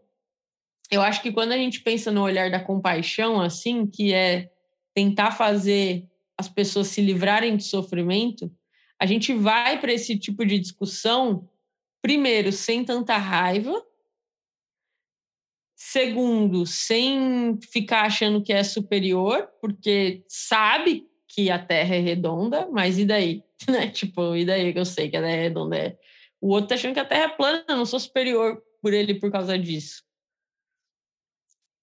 [0.89, 4.51] eu acho que quando a gente pensa no olhar da compaixão, assim, que é
[4.93, 8.51] tentar fazer as pessoas se livrarem de sofrimento,
[9.01, 11.49] a gente vai para esse tipo de discussão,
[12.03, 13.83] primeiro, sem tanta raiva,
[15.75, 22.99] segundo, sem ficar achando que é superior, porque sabe que a Terra é redonda, mas
[22.99, 23.43] e daí?
[23.67, 23.89] Né?
[23.89, 25.77] Tipo, e daí que eu sei que a Terra é redonda?
[25.77, 25.97] É.
[26.39, 29.15] O outro tá achando que a Terra é plana, eu não sou superior por ele
[29.15, 30.03] por causa disso.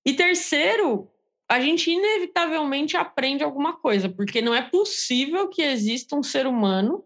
[0.07, 1.11] E terceiro,
[1.49, 7.05] a gente inevitavelmente aprende alguma coisa, porque não é possível que exista um ser humano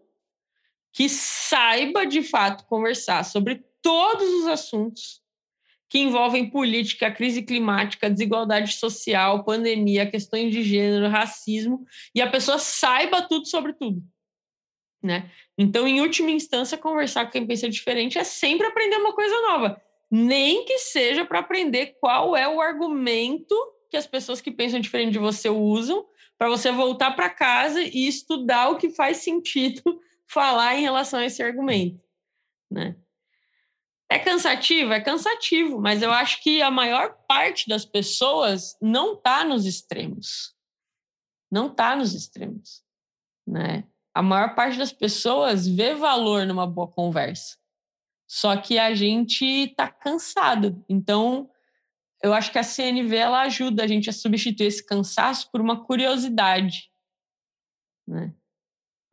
[0.93, 5.21] que saiba de fato conversar sobre todos os assuntos
[5.89, 12.57] que envolvem política, crise climática, desigualdade social, pandemia, questões de gênero, racismo, e a pessoa
[12.57, 14.01] saiba tudo sobre tudo.
[15.03, 15.29] Né?
[15.57, 19.81] Então, em última instância, conversar com quem pensa diferente é sempre aprender uma coisa nova,
[20.09, 23.55] nem que seja para aprender qual é o argumento
[23.89, 26.05] que as pessoas que pensam diferente de você usam,
[26.37, 29.81] para você voltar para casa e estudar o que faz sentido
[30.33, 32.03] falar em relação a esse argumento,
[32.69, 32.95] né?
[34.09, 34.91] É cansativo?
[34.93, 40.53] É cansativo, mas eu acho que a maior parte das pessoas não está nos extremos.
[41.51, 42.83] Não está nos extremos,
[43.47, 43.87] né?
[44.13, 47.57] A maior parte das pessoas vê valor numa boa conversa.
[48.27, 50.83] Só que a gente está cansado.
[50.87, 51.49] Então,
[52.21, 55.83] eu acho que a CNV ela ajuda a gente a substituir esse cansaço por uma
[55.83, 56.91] curiosidade,
[58.07, 58.33] né?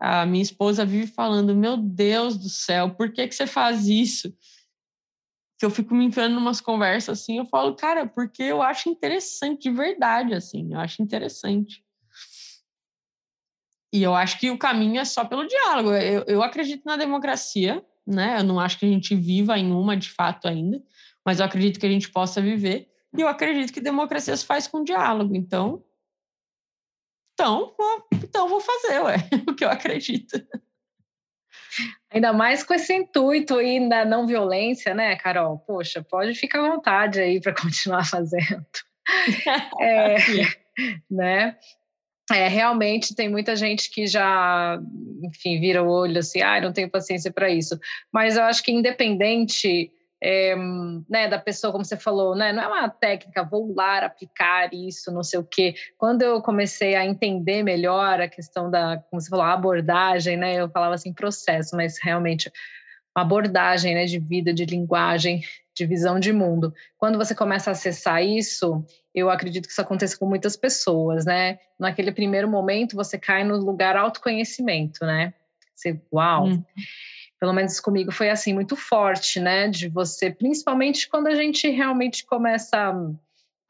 [0.00, 4.34] A minha esposa vive falando: Meu Deus do céu, por que, que você faz isso?
[5.58, 7.36] Que eu fico me enfiando em umas conversas assim.
[7.36, 10.72] Eu falo, cara, porque eu acho interessante de verdade, assim.
[10.72, 11.84] Eu acho interessante.
[13.92, 15.92] E eu acho que o caminho é só pelo diálogo.
[15.92, 18.38] Eu, eu acredito na democracia, né?
[18.38, 20.82] Eu não acho que a gente viva em uma de fato ainda,
[21.26, 22.88] mas eu acredito que a gente possa viver.
[23.14, 25.36] E eu acredito que democracia se faz com diálogo.
[25.36, 25.84] Então,
[27.40, 29.16] então, vou, então vou fazer, ué,
[29.48, 30.42] o que eu acredito.
[32.10, 35.58] Ainda mais com esse intuito aí da não violência, né, Carol?
[35.58, 38.66] Poxa, pode ficar à vontade aí para continuar fazendo.
[39.80, 40.16] é,
[41.10, 41.56] né?
[42.30, 44.78] É, realmente tem muita gente que já,
[45.24, 47.78] enfim, vira o olho assim, ah, não tenho paciência para isso.
[48.12, 49.90] Mas eu acho que independente
[50.22, 50.54] é,
[51.08, 55.10] né, da pessoa, como você falou, né, não é uma técnica, vou lá aplicar isso,
[55.10, 55.74] não sei o quê.
[55.96, 60.68] Quando eu comecei a entender melhor a questão da, como você falou, abordagem, né, eu
[60.68, 62.52] falava assim, processo, mas realmente
[63.16, 65.40] uma abordagem né, de vida, de linguagem,
[65.74, 66.72] de visão de mundo.
[66.98, 71.58] Quando você começa a acessar isso, eu acredito que isso aconteça com muitas pessoas, né?
[71.78, 75.32] Naquele primeiro momento, você cai no lugar autoconhecimento, né?
[75.74, 76.46] Você, uau!
[76.46, 76.62] Hum
[77.40, 79.66] pelo menos comigo foi assim muito forte, né?
[79.66, 82.94] De você, principalmente quando a gente realmente começa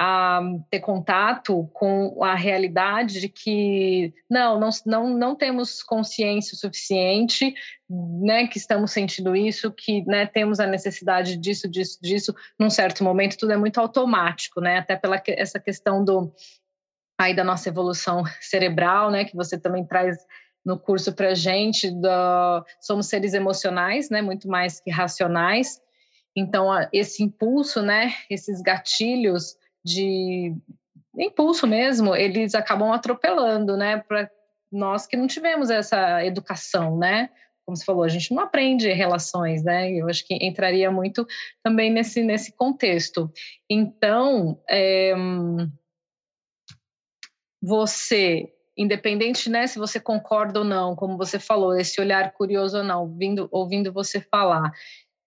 [0.03, 7.55] a ter contato com a realidade de que não, não, não, não temos consciência suficiente,
[7.89, 13.05] né, que estamos sentindo isso, que né, temos a necessidade disso, disso, disso, num certo
[13.05, 16.33] momento tudo é muito automático, né, até pela essa questão do
[17.21, 20.17] aí da nossa evolução cerebral, né, que você também traz
[20.65, 25.81] no curso para gente, do, somos seres emocionais, né, muito mais que racionais.
[26.37, 30.55] Então, esse impulso, né, esses gatilhos de
[31.19, 34.31] impulso mesmo, eles acabam atropelando, né, para
[34.71, 37.31] nós que não tivemos essa educação, né?
[37.67, 39.91] Como você falou, a gente não aprende relações, né?
[39.93, 41.27] Eu acho que entraria muito
[41.63, 43.31] também nesse, nesse contexto.
[43.69, 45.13] Então, é,
[47.61, 52.85] você independente, né, se você concorda ou não, como você falou, esse olhar curioso ou
[52.85, 54.73] não, ouvindo, ouvindo você falar.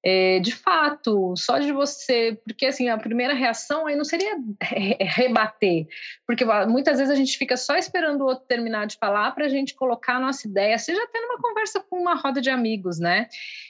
[0.06, 4.36] É, de fato, só de você, porque assim, a primeira reação aí não seria
[5.00, 5.88] rebater,
[6.28, 9.50] porque muitas vezes a gente fica só esperando o outro terminar de falar para a
[9.50, 13.30] gente colocar a nossa ideia, seja até numa conversa com uma roda de amigos, né?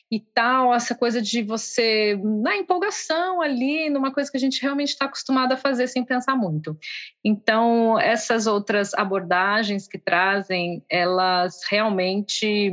[0.10, 4.90] E tal, essa coisa de você, na empolgação ali, numa coisa que a gente realmente
[4.90, 6.76] está acostumado a fazer sem pensar muito.
[7.24, 12.72] Então, essas outras abordagens que trazem, elas realmente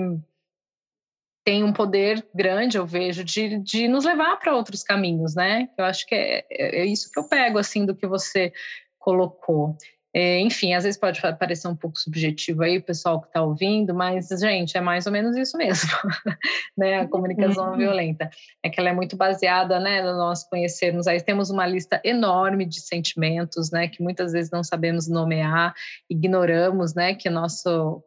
[1.44, 5.68] tem um poder grande, eu vejo, de, de nos levar para outros caminhos, né?
[5.76, 8.52] Eu acho que é, é, é, isso que eu pego, assim, do que você
[8.98, 9.76] colocou.
[10.12, 13.94] É, enfim, às vezes pode parecer um pouco subjetivo aí, o pessoal que está ouvindo,
[13.94, 15.88] mas, gente, é mais ou menos isso mesmo,
[16.76, 17.00] né?
[17.00, 17.78] A comunicação uhum.
[17.78, 18.28] violenta.
[18.62, 21.06] É que ela é muito baseada, né, no nós conhecermos.
[21.06, 25.72] Aí temos uma lista enorme de sentimentos, né, que muitas vezes não sabemos nomear,
[26.08, 28.02] ignoramos, né, que nosso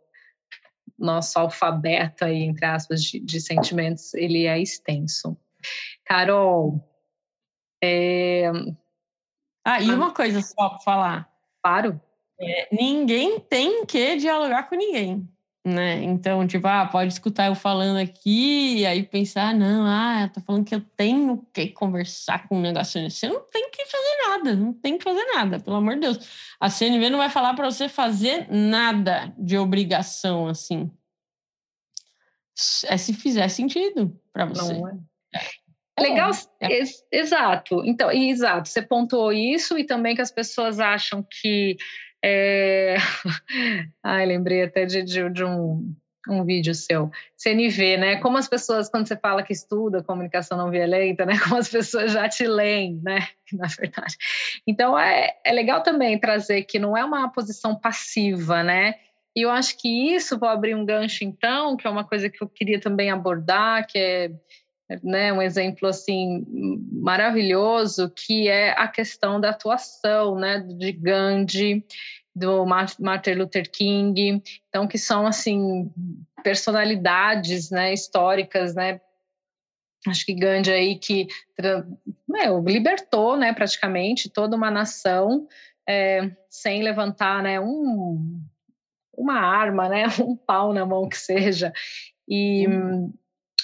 [1.04, 5.38] nosso alfabeto aí, entre aspas, de, de sentimentos, ele é extenso.
[6.06, 6.84] Carol,
[7.84, 8.52] é...
[9.66, 11.34] Ah, e uma coisa só para falar.
[11.62, 12.02] Claro.
[12.40, 15.28] É, ninguém tem que dialogar com ninguém.
[15.66, 16.04] Né?
[16.04, 20.66] Então, tipo, ah, pode escutar eu falando aqui e aí pensar, não, ah, tô falando
[20.66, 23.10] que eu tenho que conversar com um negócio.
[23.10, 26.20] Você não tem que fazer nada, não tem que fazer nada, pelo amor de Deus.
[26.60, 30.92] A CNV não vai falar para você fazer nada de obrigação, assim.
[32.88, 34.74] É se fizer sentido para você.
[34.74, 34.98] Não é.
[35.96, 36.74] É legal, é.
[36.74, 37.84] Ex exato.
[37.86, 38.68] Então, exato.
[38.68, 41.78] Você pontuou isso e também que as pessoas acham que
[42.24, 42.96] é...
[44.04, 45.94] Ai, lembrei até de, de, de um,
[46.30, 48.16] um vídeo seu, CNV, né?
[48.18, 51.34] Como as pessoas, quando você fala que estuda comunicação não violenta, né?
[51.40, 53.28] Como as pessoas já te leem, né?
[53.52, 54.16] Na verdade.
[54.66, 58.96] Então, é, é legal também trazer que não é uma posição passiva, né?
[59.36, 62.42] E eu acho que isso, vou abrir um gancho então, que é uma coisa que
[62.42, 64.32] eu queria também abordar, que é
[65.02, 66.46] né, um exemplo assim
[66.92, 71.86] maravilhoso que é a questão da atuação, né, de Gandhi,
[72.36, 75.92] do Martin Luther King, então que são assim
[76.44, 79.00] personalidades, né, históricas, né,
[80.08, 81.28] acho que Gandhi aí que
[82.28, 85.48] né, libertou, né, praticamente toda uma nação
[85.88, 88.42] é, sem levantar, né, um
[89.16, 91.72] uma arma, né, um pau na mão que seja.
[92.28, 93.14] E hum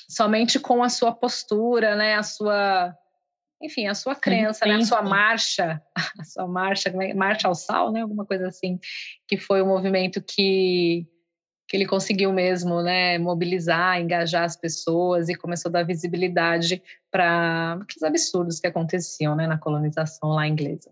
[0.10, 2.96] somente com a sua postura, né, a sua,
[3.62, 5.82] enfim, a sua crença, né, a sua marcha,
[6.20, 8.80] a sua marcha, é, marcha ao sal, né, alguma coisa assim,
[9.28, 11.08] que foi o movimento que
[11.68, 16.82] que ele conseguiu mesmo, né, mobilizar, engajar as pessoas e começou a dar visibilidade
[17.12, 20.90] para aqueles absurdos que aconteciam, né, na colonização lá inglesa.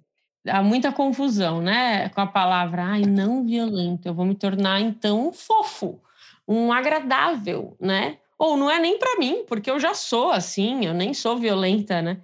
[0.47, 5.29] Há muita confusão, né, com a palavra, ai, não violento, eu vou me tornar então
[5.29, 5.99] um fofo,
[6.47, 8.19] um agradável, né?
[8.37, 12.01] Ou não é nem para mim, porque eu já sou assim, eu nem sou violenta,
[12.01, 12.21] né?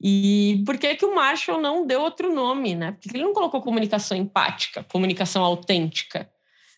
[0.00, 2.92] E por que, que o Marshall não deu outro nome, né?
[2.92, 6.28] Por que ele não colocou comunicação empática, comunicação autêntica,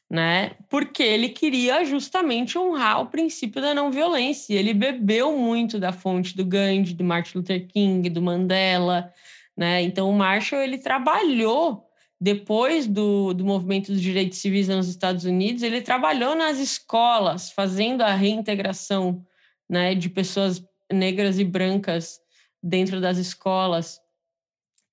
[0.08, 0.52] né?
[0.68, 4.54] Porque ele queria justamente honrar o princípio da não violência.
[4.54, 9.12] Ele bebeu muito da fonte do Gandhi, do Martin Luther King, do Mandela,
[9.56, 9.82] né?
[9.82, 11.85] Então o Marshall ele trabalhou
[12.20, 18.02] depois do, do movimento dos direitos civis nos Estados Unidos, ele trabalhou nas escolas, fazendo
[18.02, 19.24] a reintegração
[19.68, 22.18] né, de pessoas negras e brancas
[22.62, 24.00] dentro das escolas.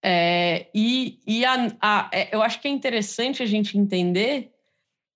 [0.03, 4.51] É, e e a, a, é, eu acho que é interessante a gente entender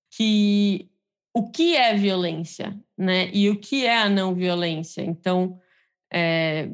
[0.09, 0.89] que
[1.33, 5.01] o que é violência né, e o que é a não violência.
[5.01, 5.59] Então,
[6.11, 6.69] é,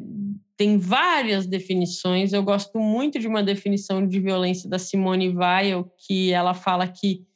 [0.64, 2.32] tem várias definições.
[2.32, 7.28] Eu gosto muito de uma definição de violência da Simone Weil, que ela fala que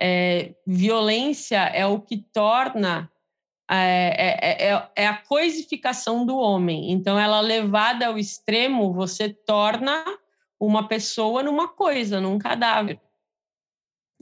[0.00, 3.10] é, violência é o que torna
[3.68, 6.92] é, é, é, é, a coisificação do homem.
[6.92, 10.04] Então, ela levada ao extremo, você torna
[10.60, 13.00] uma pessoa numa coisa, num cadáver,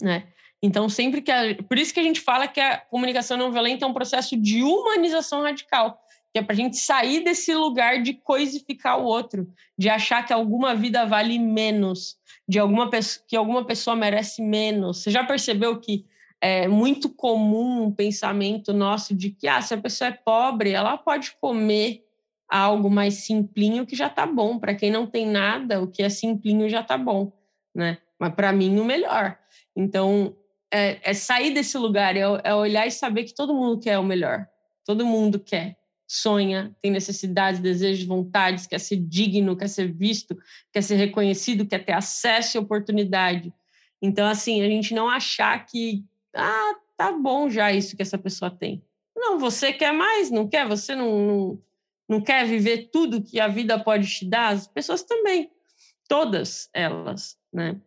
[0.00, 0.26] né?
[0.62, 3.84] Então, sempre que a, por isso que a gente fala que a comunicação não violenta
[3.84, 6.00] é um processo de humanização radical
[6.34, 10.32] que é para a gente sair desse lugar de coisificar o outro, de achar que
[10.32, 12.16] alguma vida vale menos,
[12.48, 12.90] de alguma
[13.28, 15.00] que alguma pessoa merece menos.
[15.00, 16.04] Você já percebeu que
[16.40, 20.98] é muito comum um pensamento nosso de que ah, se a pessoa é pobre, ela
[20.98, 22.04] pode comer
[22.48, 24.58] algo mais simplinho que já tá bom.
[24.58, 27.32] Para quem não tem nada, o que é simplinho já tá bom,
[27.72, 27.98] né?
[28.18, 29.38] Mas para mim o melhor.
[29.76, 30.34] Então
[30.68, 34.02] é, é sair desse lugar, é, é olhar e saber que todo mundo quer o
[34.02, 34.48] melhor.
[34.84, 35.78] Todo mundo quer
[36.14, 40.36] sonha, tem necessidades, desejos, vontades, quer ser digno, quer ser visto,
[40.72, 43.52] quer ser reconhecido, quer ter acesso e oportunidade.
[44.00, 46.04] Então, assim, a gente não achar que,
[46.34, 48.82] ah, tá bom já isso que essa pessoa tem.
[49.16, 50.66] Não, você quer mais, não quer?
[50.68, 51.62] Você não, não,
[52.08, 54.52] não quer viver tudo que a vida pode te dar?
[54.52, 55.50] As pessoas também,
[56.08, 57.80] todas elas, né?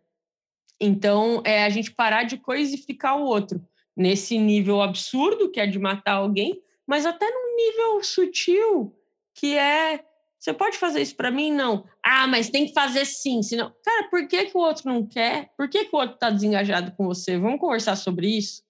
[0.80, 3.60] Então, é a gente parar de coisificar o outro
[3.96, 8.98] nesse nível absurdo que é de matar alguém, mas até num nível sutil,
[9.34, 10.02] que é
[10.38, 11.52] você pode fazer isso para mim?
[11.52, 11.84] Não.
[12.02, 13.42] Ah, mas tem que fazer sim.
[13.42, 15.52] Senão, cara, por que, que o outro não quer?
[15.56, 17.36] Por que, que o outro está desengajado com você?
[17.36, 18.62] Vamos conversar sobre isso?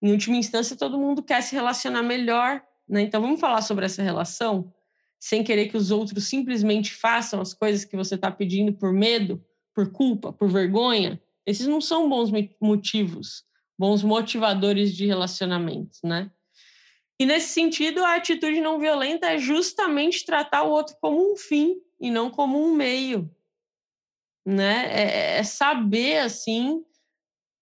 [0.00, 3.02] Em última instância, todo mundo quer se relacionar melhor, né?
[3.02, 4.72] Então, vamos falar sobre essa relação,
[5.18, 9.44] sem querer que os outros simplesmente façam as coisas que você está pedindo por medo,
[9.74, 11.20] por culpa, por vergonha.
[11.44, 13.44] Esses não são bons motivos,
[13.76, 16.30] bons motivadores de relacionamento, né?
[17.18, 21.80] E nesse sentido, a atitude não violenta é justamente tratar o outro como um fim
[21.98, 23.30] e não como um meio,
[24.44, 24.86] né?
[24.90, 26.84] É, é saber assim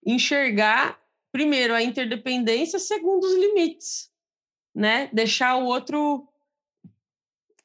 [0.05, 1.01] enxergar
[1.33, 4.11] primeiro a interdependência, segundo os limites,
[4.75, 5.09] né?
[5.13, 6.29] Deixar o outro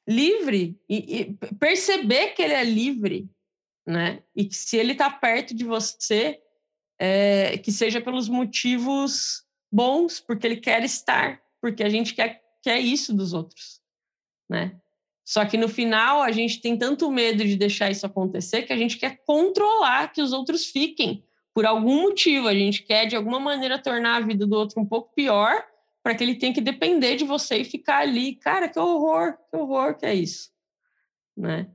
[0.07, 3.29] livre e, e perceber que ele é livre,
[3.85, 4.23] né?
[4.35, 6.41] E que se ele está perto de você,
[6.99, 12.79] é, que seja pelos motivos bons, porque ele quer estar, porque a gente quer, quer
[12.79, 13.81] isso dos outros,
[14.49, 14.79] né?
[15.29, 18.77] Só que no final a gente tem tanto medo de deixar isso acontecer que a
[18.77, 22.47] gente quer controlar que os outros fiquem por algum motivo.
[22.47, 25.63] A gente quer de alguma maneira tornar a vida do outro um pouco pior
[26.01, 28.37] para que ele tenha que depender de você e ficar ali.
[28.37, 30.49] Cara, que horror, que horror que é isso,
[31.37, 31.69] né?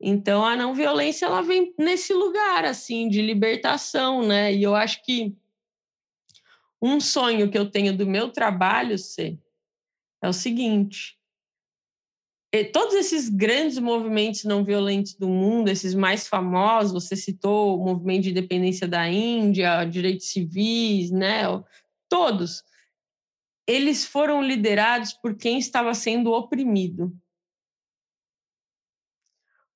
[0.00, 4.54] Então a não violência ela vem nesse lugar assim de libertação, né?
[4.54, 5.36] E eu acho que
[6.82, 9.38] um sonho que eu tenho do meu trabalho ser
[10.20, 11.16] é o seguinte:
[12.72, 18.24] todos esses grandes movimentos não violentos do mundo, esses mais famosos, você citou o movimento
[18.24, 21.42] de independência da Índia, direitos civis, né?
[22.08, 22.64] Todos,
[23.66, 27.16] eles foram liderados por quem estava sendo oprimido.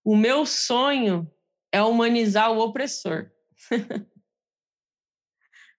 [0.04, 1.30] O meu sonho
[1.72, 3.30] é humanizar o opressor.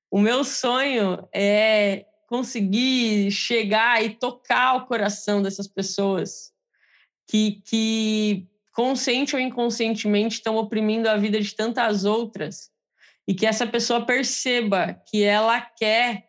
[0.09, 6.51] o meu sonho é conseguir chegar e tocar o coração dessas pessoas
[7.27, 12.69] que, que consciente ou inconscientemente estão oprimindo a vida de tantas outras
[13.27, 16.27] e que essa pessoa perceba que ela quer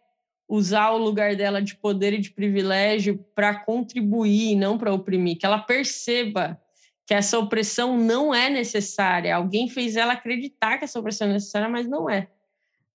[0.49, 5.45] usar o lugar dela de poder e de privilégio para contribuir, não para oprimir, que
[5.45, 6.61] ela perceba
[7.07, 9.35] que essa opressão não é necessária.
[9.35, 12.29] Alguém fez ela acreditar que essa opressão é necessária, mas não é.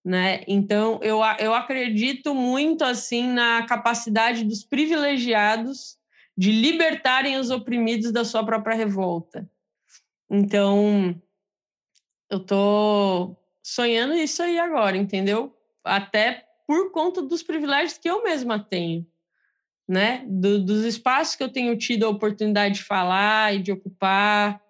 [0.03, 0.43] Né?
[0.47, 5.97] Então, eu, eu acredito muito assim na capacidade dos privilegiados
[6.37, 9.49] de libertarem os oprimidos da sua própria revolta.
[10.29, 11.15] Então,
[12.29, 15.55] eu tô sonhando isso aí agora, entendeu?
[15.83, 19.05] Até por conta dos privilégios que eu mesma tenho,
[19.87, 20.25] né?
[20.27, 24.62] Do, dos espaços que eu tenho tido a oportunidade de falar e de ocupar.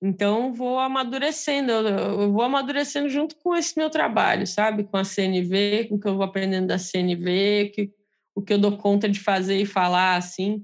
[0.00, 4.84] Então, vou amadurecendo, eu vou amadurecendo junto com esse meu trabalho, sabe?
[4.84, 7.90] Com a CNV, com o que eu vou aprendendo da CNV, que
[8.34, 10.62] o que eu dou conta de fazer e falar, assim.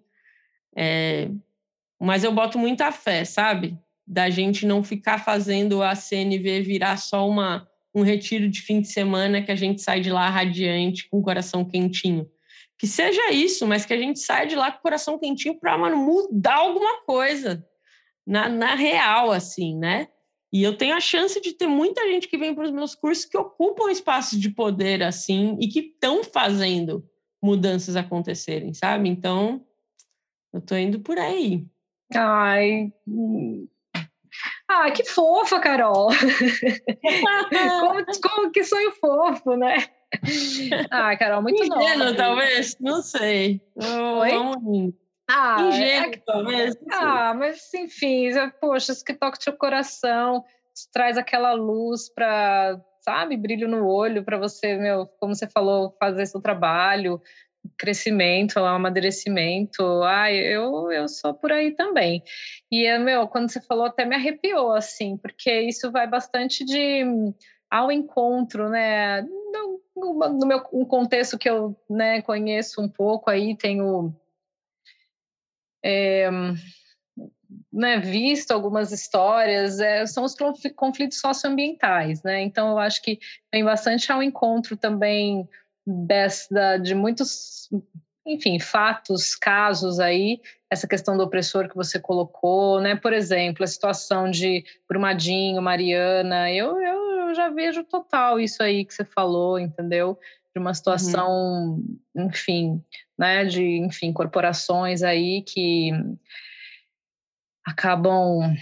[0.76, 1.30] É...
[1.98, 3.78] Mas eu boto muita fé, sabe?
[4.06, 8.88] Da gente não ficar fazendo a CNV virar só uma, um retiro de fim de
[8.88, 12.28] semana que a gente sai de lá radiante, com o coração quentinho.
[12.76, 15.78] Que seja isso, mas que a gente saia de lá com o coração quentinho para
[15.96, 17.64] mudar alguma coisa
[18.26, 20.08] na, na real, assim, né?
[20.52, 23.24] E eu tenho a chance de ter muita gente que vem para os meus cursos
[23.24, 27.02] que ocupam espaços de poder assim e que estão fazendo
[27.42, 29.08] mudanças acontecerem, sabe?
[29.08, 29.64] Então,
[30.52, 31.64] eu tô indo por aí.
[32.14, 32.92] Ai.
[34.68, 36.08] Ah, que fofa, Carol!
[37.80, 39.76] como, como, que sonho fofo, né?
[40.90, 42.76] Ah, Carol, muito Ingênuo, talvez?
[42.78, 43.62] Não sei.
[43.74, 44.30] Oi?
[44.30, 44.94] Vamos
[45.28, 46.16] ah, Ingênuo, é...
[46.18, 46.76] talvez?
[46.90, 50.44] Ah, mas enfim, poxa, isso que toca o seu coração,
[50.92, 56.24] traz aquela luz para sabe, brilho no olho para você, meu, como você falou, fazer
[56.26, 57.20] seu trabalho,
[57.76, 59.82] crescimento, amadurecimento.
[60.04, 62.22] Ai, eu, eu sou por aí também.
[62.70, 67.02] E, meu, quando você falou, até me arrepiou, assim, porque isso vai bastante de
[67.70, 69.22] ao encontro, né?
[69.22, 74.14] No, no, no meu um contexto que eu né, conheço um pouco aí, tenho
[75.84, 76.30] é,
[77.72, 80.36] né, visto algumas histórias, é, são os
[80.76, 82.42] conflitos socioambientais, né?
[82.42, 83.18] Então eu acho que
[83.52, 85.48] vem bastante ao encontro também
[85.86, 87.68] dessa, de muitos,
[88.26, 92.94] enfim, fatos, casos aí, essa questão do opressor que você colocou, né?
[92.94, 98.94] Por exemplo, a situação de Brumadinho, Mariana, eu, eu já vejo total isso aí que
[98.94, 100.18] você falou, entendeu?
[100.54, 101.78] De uma situação,
[102.14, 102.28] uhum.
[102.28, 102.84] enfim,
[103.22, 103.44] né?
[103.44, 105.92] De, enfim, corporações aí que
[107.64, 108.52] acabam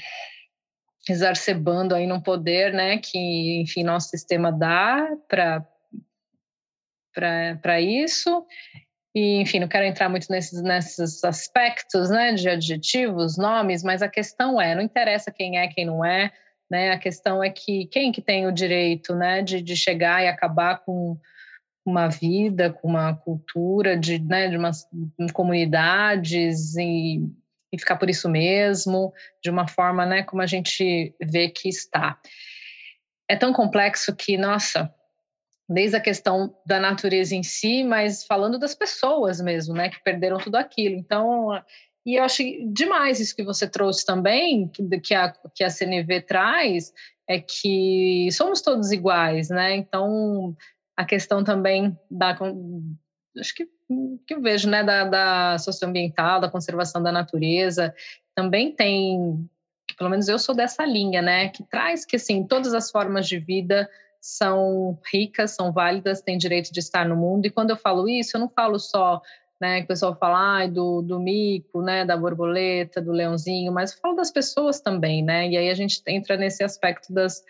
[1.09, 5.67] exacerbando aí num poder, né, que, enfim, nosso sistema dá para
[7.63, 8.47] para isso.
[9.15, 14.09] E, enfim, não quero entrar muito nesses, nesses aspectos, né, de adjetivos, nomes, mas a
[14.09, 16.31] questão é, não interessa quem é, quem não é,
[16.71, 20.29] né, a questão é que quem que tem o direito, né, de, de chegar e
[20.29, 21.19] acabar com
[21.91, 24.87] uma vida, com uma cultura de, né, de umas
[25.33, 27.29] comunidades e
[27.73, 29.13] e ficar por isso mesmo,
[29.43, 32.19] de uma forma, né, como a gente vê que está.
[33.29, 34.93] É tão complexo que, nossa,
[35.69, 40.39] desde a questão da natureza em si, mas falando das pessoas mesmo, né, que perderam
[40.39, 40.97] tudo aquilo.
[40.97, 41.51] Então,
[42.05, 44.69] e eu acho demais isso que você trouxe também,
[45.03, 46.93] que, a, que a CNV traz,
[47.29, 49.77] é que somos todos iguais, né?
[49.77, 50.57] Então,
[51.01, 52.37] a questão também da.
[53.39, 53.69] Acho que
[54.27, 57.93] que eu vejo, né, da, da socioambiental, da conservação da natureza,
[58.37, 59.49] também tem,
[59.99, 63.39] pelo menos eu sou dessa linha, né, que traz que, assim, todas as formas de
[63.39, 63.91] vida
[64.21, 67.47] são ricas, são válidas, têm direito de estar no mundo.
[67.47, 69.21] E quando eu falo isso, eu não falo só
[69.61, 73.93] né, que o pessoal fala ah, do, do mico, né, da borboleta, do leãozinho, mas
[73.93, 75.49] eu falo das pessoas também, né?
[75.49, 77.43] E aí a gente entra nesse aspecto das,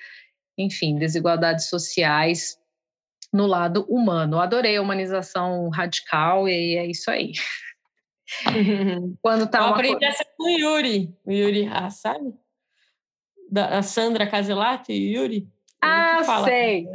[0.57, 2.60] enfim, desigualdades sociais
[3.33, 4.37] no lado humano.
[4.37, 7.33] Eu adorei a humanização radical e é isso aí.
[9.23, 12.33] Quando tá Eu aprendi essa com o Yuri, o Yuri ah, sabe?
[13.51, 15.49] Da, a Sandra Caselato e o Yuri.
[15.83, 16.87] Ah, sei.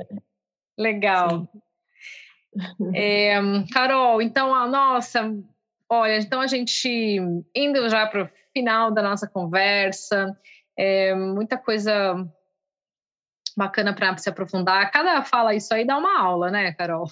[0.78, 1.48] Legal.
[2.94, 3.36] É,
[3.74, 5.30] Carol, então, a nossa,
[5.90, 7.20] olha, então a gente
[7.54, 10.34] indo já para o final da nossa conversa,
[10.80, 12.16] é, muita coisa
[13.56, 14.92] bacana para se aprofundar.
[14.92, 17.08] Cada fala isso aí dá uma aula, né, Carol?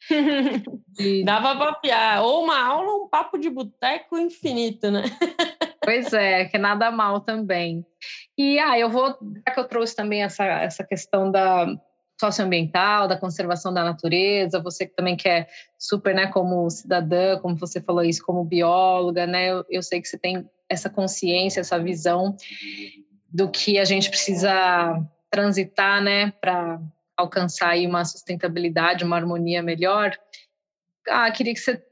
[0.98, 1.24] e...
[1.24, 5.02] Dava para piar, ou uma aula ou um papo de boteco infinito, né?
[5.82, 7.84] pois é, que nada mal também.
[8.36, 11.66] E ah, eu vou, já que eu trouxe também essa, essa questão da
[12.20, 15.48] socioambiental, da conservação da natureza, você que também quer é
[15.78, 20.08] super, né, como cidadã, como você falou isso, como bióloga, né, eu, eu sei que
[20.08, 22.36] você tem essa consciência, essa visão
[23.32, 25.00] do que a gente precisa
[25.30, 26.80] transitar, né, para
[27.16, 30.16] alcançar aí uma sustentabilidade, uma harmonia melhor.
[31.08, 31.82] Ah, queria que você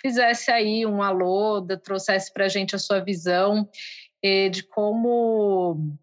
[0.00, 3.68] fizesse aí um alô, trouxesse para a gente a sua visão
[4.22, 5.96] eh, de como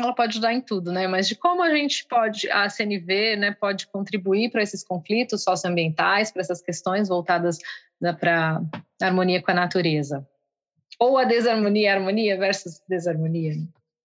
[0.00, 1.08] ela pode ajudar em tudo, né?
[1.08, 6.30] Mas de como a gente pode, a CNV, né, pode contribuir para esses conflitos socioambientais,
[6.30, 7.58] para essas questões voltadas
[8.00, 8.62] né, para
[9.02, 10.26] harmonia com a natureza.
[11.00, 13.54] Ou a desarmonia, harmonia versus desarmonia.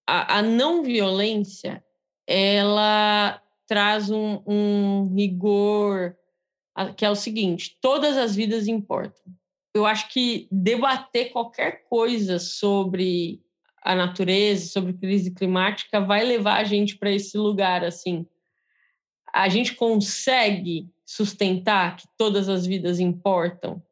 [0.08, 1.84] A, a não violência,
[2.28, 6.16] ela traz um, um rigor
[6.96, 9.34] que é o seguinte: todas as vidas importam.
[9.74, 13.42] Eu acho que debater qualquer coisa sobre
[13.82, 18.26] a natureza, sobre crise climática, vai levar a gente para esse lugar assim.
[19.34, 23.84] A gente consegue sustentar que todas as vidas importam?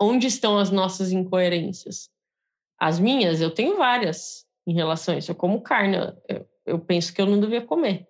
[0.00, 2.10] Onde estão as nossas incoerências?
[2.78, 5.30] As minhas, eu tenho várias em relação a isso.
[5.30, 5.96] Eu como carne,
[6.28, 8.06] eu, eu penso que eu não devia comer.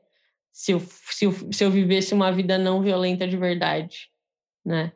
[0.53, 4.09] Se eu, se, eu, se eu vivesse uma vida não violenta de verdade,
[4.65, 4.93] né?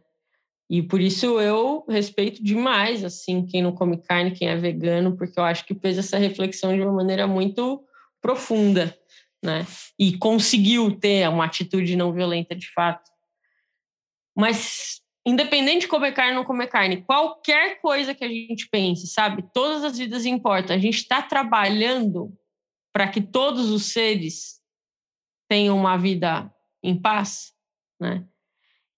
[0.69, 5.39] E por isso eu respeito demais, assim, quem não come carne, quem é vegano, porque
[5.39, 7.85] eu acho que fez essa reflexão de uma maneira muito
[8.23, 8.97] profunda,
[9.45, 9.67] né?
[9.99, 13.11] E conseguiu ter uma atitude não violenta de fato.
[14.35, 19.07] Mas, independente de comer carne ou não comer carne, qualquer coisa que a gente pense,
[19.09, 19.45] sabe?
[19.53, 20.75] Todas as vidas importam.
[20.75, 22.33] A gente está trabalhando
[22.93, 24.61] para que todos os seres
[25.49, 27.53] tenham uma vida em paz,
[28.01, 28.26] né?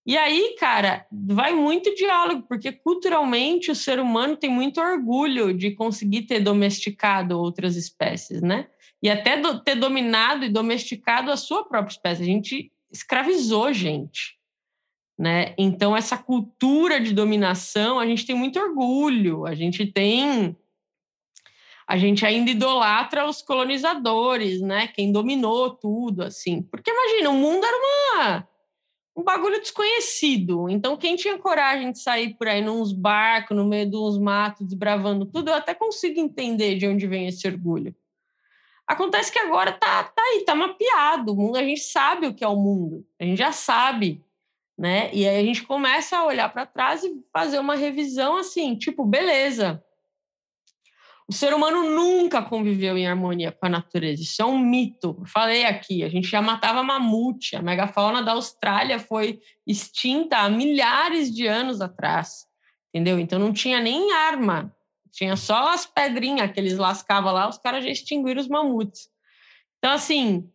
[0.06, 5.70] E aí, cara, vai muito diálogo, porque culturalmente o ser humano tem muito orgulho de
[5.70, 8.68] conseguir ter domesticado outras espécies, né?
[9.02, 12.22] E até do, ter dominado e domesticado a sua própria espécie.
[12.22, 14.38] A gente escravizou gente,
[15.18, 15.54] né?
[15.56, 20.54] Então, essa cultura de dominação, a gente tem muito orgulho, a gente tem.
[21.86, 24.88] A gente ainda idolatra os colonizadores, né?
[24.88, 26.62] Quem dominou tudo, assim.
[26.62, 28.48] Porque imagina, o mundo era uma
[29.16, 30.68] um bagulho desconhecido.
[30.68, 35.24] Então, quem tinha coragem de sair por aí nos barcos, no meio dos matos, desbravando
[35.24, 37.94] tudo, eu até consigo entender de onde vem esse orgulho.
[38.86, 41.32] Acontece que agora tá, tá aí, tá mapeado.
[41.32, 44.22] O mundo, a gente sabe o que é o mundo, a gente já sabe,
[44.76, 45.10] né?
[45.12, 49.04] E aí a gente começa a olhar para trás e fazer uma revisão assim, tipo,
[49.04, 49.82] beleza.
[51.26, 54.22] O ser humano nunca conviveu em harmonia com a natureza.
[54.22, 55.22] Isso é um mito.
[55.26, 57.56] Falei aqui, a gente já matava mamute.
[57.56, 62.46] A megafauna da Austrália foi extinta há milhares de anos atrás.
[62.92, 63.18] Entendeu?
[63.18, 64.74] Então não tinha nem arma.
[65.10, 69.08] Tinha só as pedrinhas que eles lascavam lá, os caras já extinguiram os mamutes.
[69.78, 70.50] Então, assim,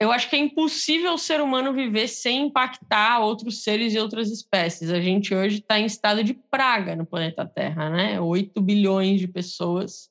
[0.00, 4.30] eu acho que é impossível o ser humano viver sem impactar outros seres e outras
[4.30, 4.90] espécies.
[4.90, 8.18] A gente hoje está em estado de praga no planeta Terra, né?
[8.18, 10.08] 8 bilhões de pessoas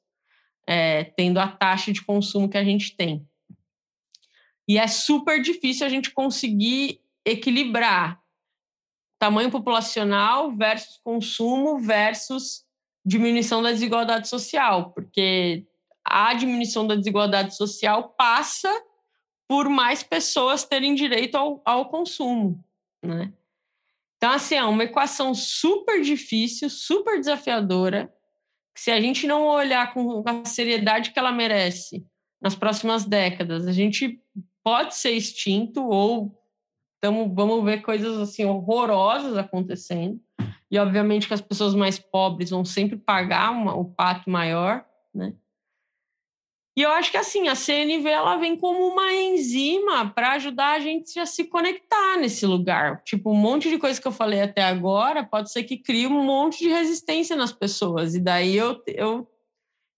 [0.67, 3.27] é, tendo a taxa de consumo que a gente tem.
[4.67, 8.21] E é super difícil a gente conseguir equilibrar
[9.17, 12.63] tamanho populacional versus consumo versus
[13.03, 15.65] diminuição da desigualdade social, porque
[16.05, 18.71] a diminuição da desigualdade social passa
[19.49, 22.63] por mais pessoas terem direito ao, ao consumo,
[23.03, 23.33] né?
[24.15, 28.13] Então, assim, é uma equação super difícil, super desafiadora,
[28.75, 32.05] que se a gente não olhar com a seriedade que ela merece
[32.39, 34.21] nas próximas décadas, a gente
[34.63, 36.37] pode ser extinto ou
[37.01, 40.21] tamo, vamos ver coisas assim horrorosas acontecendo.
[40.69, 45.33] E, obviamente, que as pessoas mais pobres vão sempre pagar uma, o pato maior, né?
[46.79, 50.79] E eu acho que assim, a CNV ela vem como uma enzima para ajudar a
[50.79, 53.03] gente a se conectar nesse lugar.
[53.03, 56.23] Tipo, um monte de coisa que eu falei até agora pode ser que crie um
[56.23, 58.15] monte de resistência nas pessoas.
[58.15, 59.27] E daí eu, eu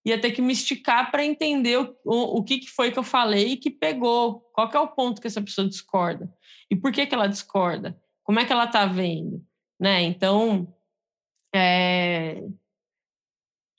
[0.04, 3.04] ia ter que me esticar para entender o, o, o que, que foi que eu
[3.04, 4.40] falei e que pegou.
[4.52, 6.34] Qual que é o ponto que essa pessoa discorda?
[6.68, 7.96] E por que, que ela discorda?
[8.24, 9.40] Como é que ela está vendo?
[9.78, 10.02] Né?
[10.02, 10.66] Então,
[11.54, 12.42] é...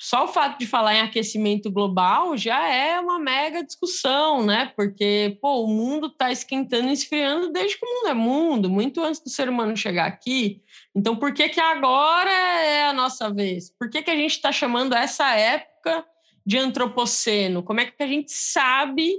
[0.04, 4.70] só o fato de falar em aquecimento global já é uma mega discussão, né?
[4.76, 9.01] Porque pô, o mundo está esquentando e esfriando desde que o mundo é mundo, muito
[9.01, 10.62] antes do ser humano chegar aqui.
[10.93, 13.70] Então, por que, que agora é a nossa vez?
[13.80, 16.06] Por que, que a gente está chamando essa época
[16.45, 17.64] de antropoceno?
[17.64, 19.16] Como é que a gente sabe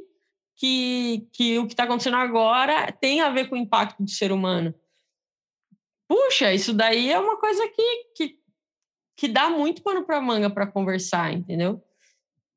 [0.55, 4.30] que, que o que está acontecendo agora tem a ver com o impacto do ser
[4.30, 4.74] humano?
[6.07, 8.39] Puxa, isso daí é uma coisa que, que,
[9.17, 11.83] que dá muito pano para manga para conversar, entendeu?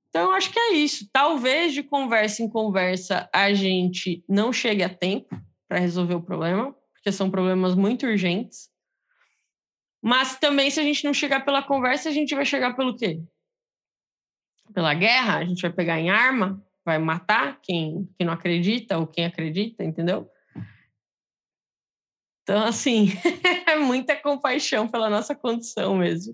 [0.10, 1.08] Então, eu acho que é isso.
[1.12, 6.76] Talvez de conversa em conversa a gente não chegue a tempo para resolver o problema,
[6.94, 8.70] porque são problemas muito urgentes.
[10.02, 13.22] Mas também, se a gente não chegar pela conversa, a gente vai chegar pelo quê?
[14.74, 19.08] pela guerra, a gente vai pegar em arma, vai matar quem, quem não acredita ou
[19.08, 20.30] quem acredita, entendeu?
[22.48, 23.08] Então, assim,
[23.68, 26.34] é muita compaixão pela nossa condição mesmo.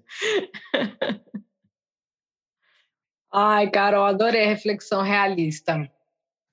[3.34, 5.90] Ai, Carol, adorei a reflexão realista.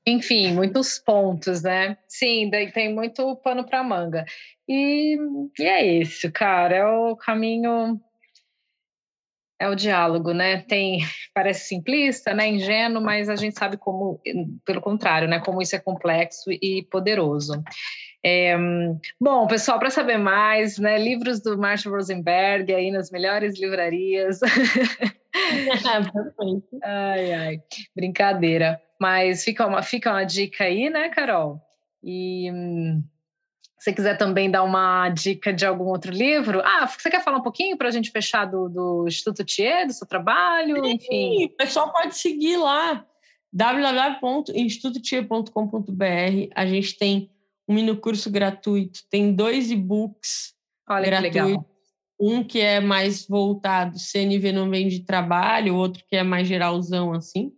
[0.07, 1.99] Enfim, muitos pontos, né?
[2.09, 4.25] Sim, daí tem muito pano para manga.
[4.67, 5.19] E,
[5.59, 8.01] e é isso, cara, é o caminho
[9.61, 10.63] é o diálogo, né?
[10.63, 11.01] Tem
[11.35, 14.19] parece simplista, né, ingênuo, mas a gente sabe como,
[14.65, 17.63] pelo contrário, né, como isso é complexo e poderoso.
[18.23, 18.55] É,
[19.18, 24.41] bom, pessoal, para saber mais, né, livros do Marshall Rosenberg aí nas melhores livrarias.
[26.83, 27.62] ai, ai,
[27.97, 28.79] brincadeira.
[29.01, 31.59] Mas fica uma, fica uma dica aí, né, Carol?
[32.03, 33.03] E hum,
[33.79, 37.43] você quiser também dar uma dica de algum outro livro, ah, você quer falar um
[37.43, 40.85] pouquinho para a gente fechar do, do Instituto Thier, do seu trabalho?
[40.85, 41.47] Sim, enfim.
[41.47, 43.07] O pessoal pode seguir lá,
[43.51, 46.51] www.institutotier.com.br.
[46.55, 47.31] A gente tem
[47.71, 50.55] um mini curso gratuito, tem dois e-books
[50.89, 51.41] Olha gratuitos.
[51.41, 51.71] Que legal.
[52.18, 56.49] Um que é mais voltado, CNV não vem de trabalho, o outro que é mais
[56.49, 57.53] geralzão, assim.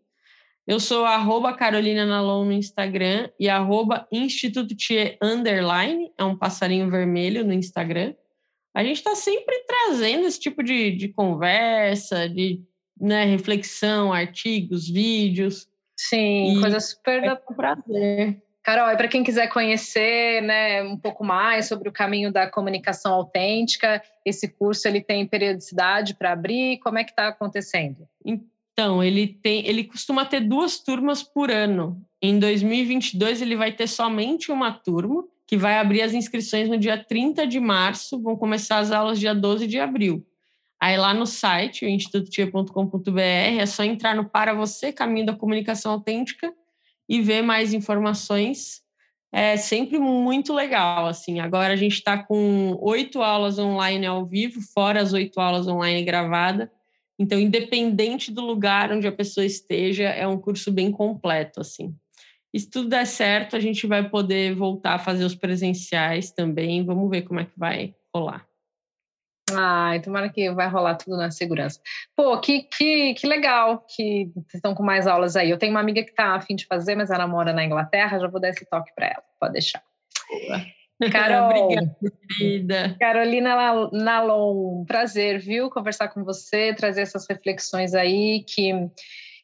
[0.67, 6.91] Eu sou arroba Carolina Nalon no Instagram e arroba Instituto Thier Underline, é um passarinho
[6.91, 8.15] vermelho no Instagram.
[8.75, 12.63] A gente está sempre trazendo esse tipo de, de conversa, de
[13.01, 15.67] né, reflexão, artigos, vídeos.
[15.97, 18.43] Sim, coisa super é um prazer.
[18.63, 23.13] Carol, e para quem quiser conhecer né, um pouco mais sobre o caminho da comunicação
[23.13, 26.79] autêntica, esse curso ele tem periodicidade para abrir?
[26.79, 28.09] Como é que está acontecendo?
[28.25, 32.01] Então, ele tem, ele costuma ter duas turmas por ano.
[32.23, 36.97] Em 2022 ele vai ter somente uma turma, que vai abrir as inscrições no dia
[36.97, 40.25] 30 de março, vão começar as aulas dia 12 de abril.
[40.81, 46.53] Aí lá no site, institutotia.com.br, é só entrar no Para Você, Caminho da Comunicação Autêntica,
[47.13, 48.81] e ver mais informações.
[49.31, 51.41] É sempre muito legal, assim.
[51.41, 56.05] Agora a gente está com oito aulas online ao vivo, fora as oito aulas online
[56.05, 56.69] gravadas
[57.23, 61.95] então, independente do lugar onde a pessoa esteja, é um curso bem completo, assim.
[62.53, 66.85] E se tudo der certo, a gente vai poder voltar a fazer os presenciais também.
[66.85, 68.45] Vamos ver como é que vai rolar.
[69.57, 71.81] Ai, tomara que vai rolar tudo na segurança.
[72.17, 75.51] Pô, que, que, que legal que vocês estão com mais aulas aí.
[75.51, 78.29] Eu tenho uma amiga que está afim de fazer, mas ela mora na Inglaterra, já
[78.29, 79.23] vou dar esse toque para ela.
[79.39, 79.83] Pode deixar.
[80.29, 80.63] Boa.
[81.11, 81.97] Carol, Obrigada,
[82.39, 82.97] querida.
[82.99, 85.69] Carolina Nalon, prazer, viu?
[85.71, 88.73] Conversar com você, trazer essas reflexões aí que,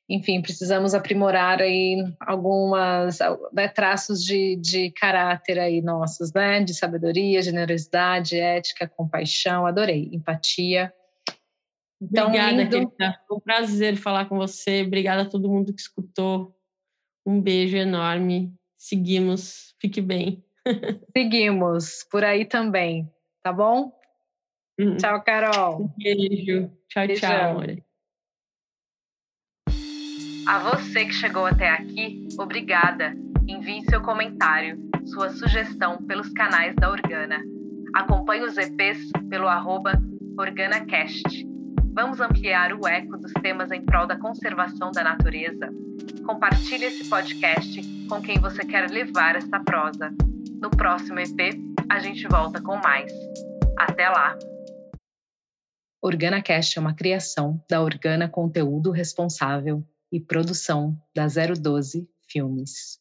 [0.08, 3.18] enfim, precisamos aprimorar aí algumas
[3.52, 6.62] né, traços de, de caráter aí nossos, né?
[6.64, 10.92] De sabedoria, generosidade, ética, compaixão, adorei, empatia.
[12.00, 12.70] Então, Obrigada, lindo.
[12.70, 13.20] querida.
[13.26, 14.82] Foi um prazer falar com você.
[14.82, 16.56] Obrigada a todo mundo que escutou.
[17.26, 18.54] Um beijo enorme.
[18.78, 19.74] Seguimos.
[19.78, 20.42] Fique bem.
[21.14, 23.10] Seguimos por aí também,
[23.42, 23.92] tá bom?
[24.78, 24.96] Uhum.
[24.96, 25.82] Tchau, Carol.
[25.82, 26.70] Um beijo.
[26.88, 27.30] Tchau, Beijão.
[27.30, 27.87] tchau, amor.
[30.48, 33.14] A você que chegou até aqui, obrigada.
[33.46, 37.38] Envie seu comentário, sua sugestão pelos canais da Organa.
[37.94, 39.92] Acompanhe os EPs pelo arroba
[40.38, 41.46] OrganaCast.
[41.92, 45.68] Vamos ampliar o eco dos temas em prol da conservação da natureza.
[46.24, 50.10] Compartilhe esse podcast com quem você quer levar esta prosa.
[50.62, 53.12] No próximo EP, a gente volta com mais.
[53.78, 54.34] Até lá!
[56.02, 63.00] OrganaCast é uma criação da Organa Conteúdo Responsável e produção da 012 Filmes.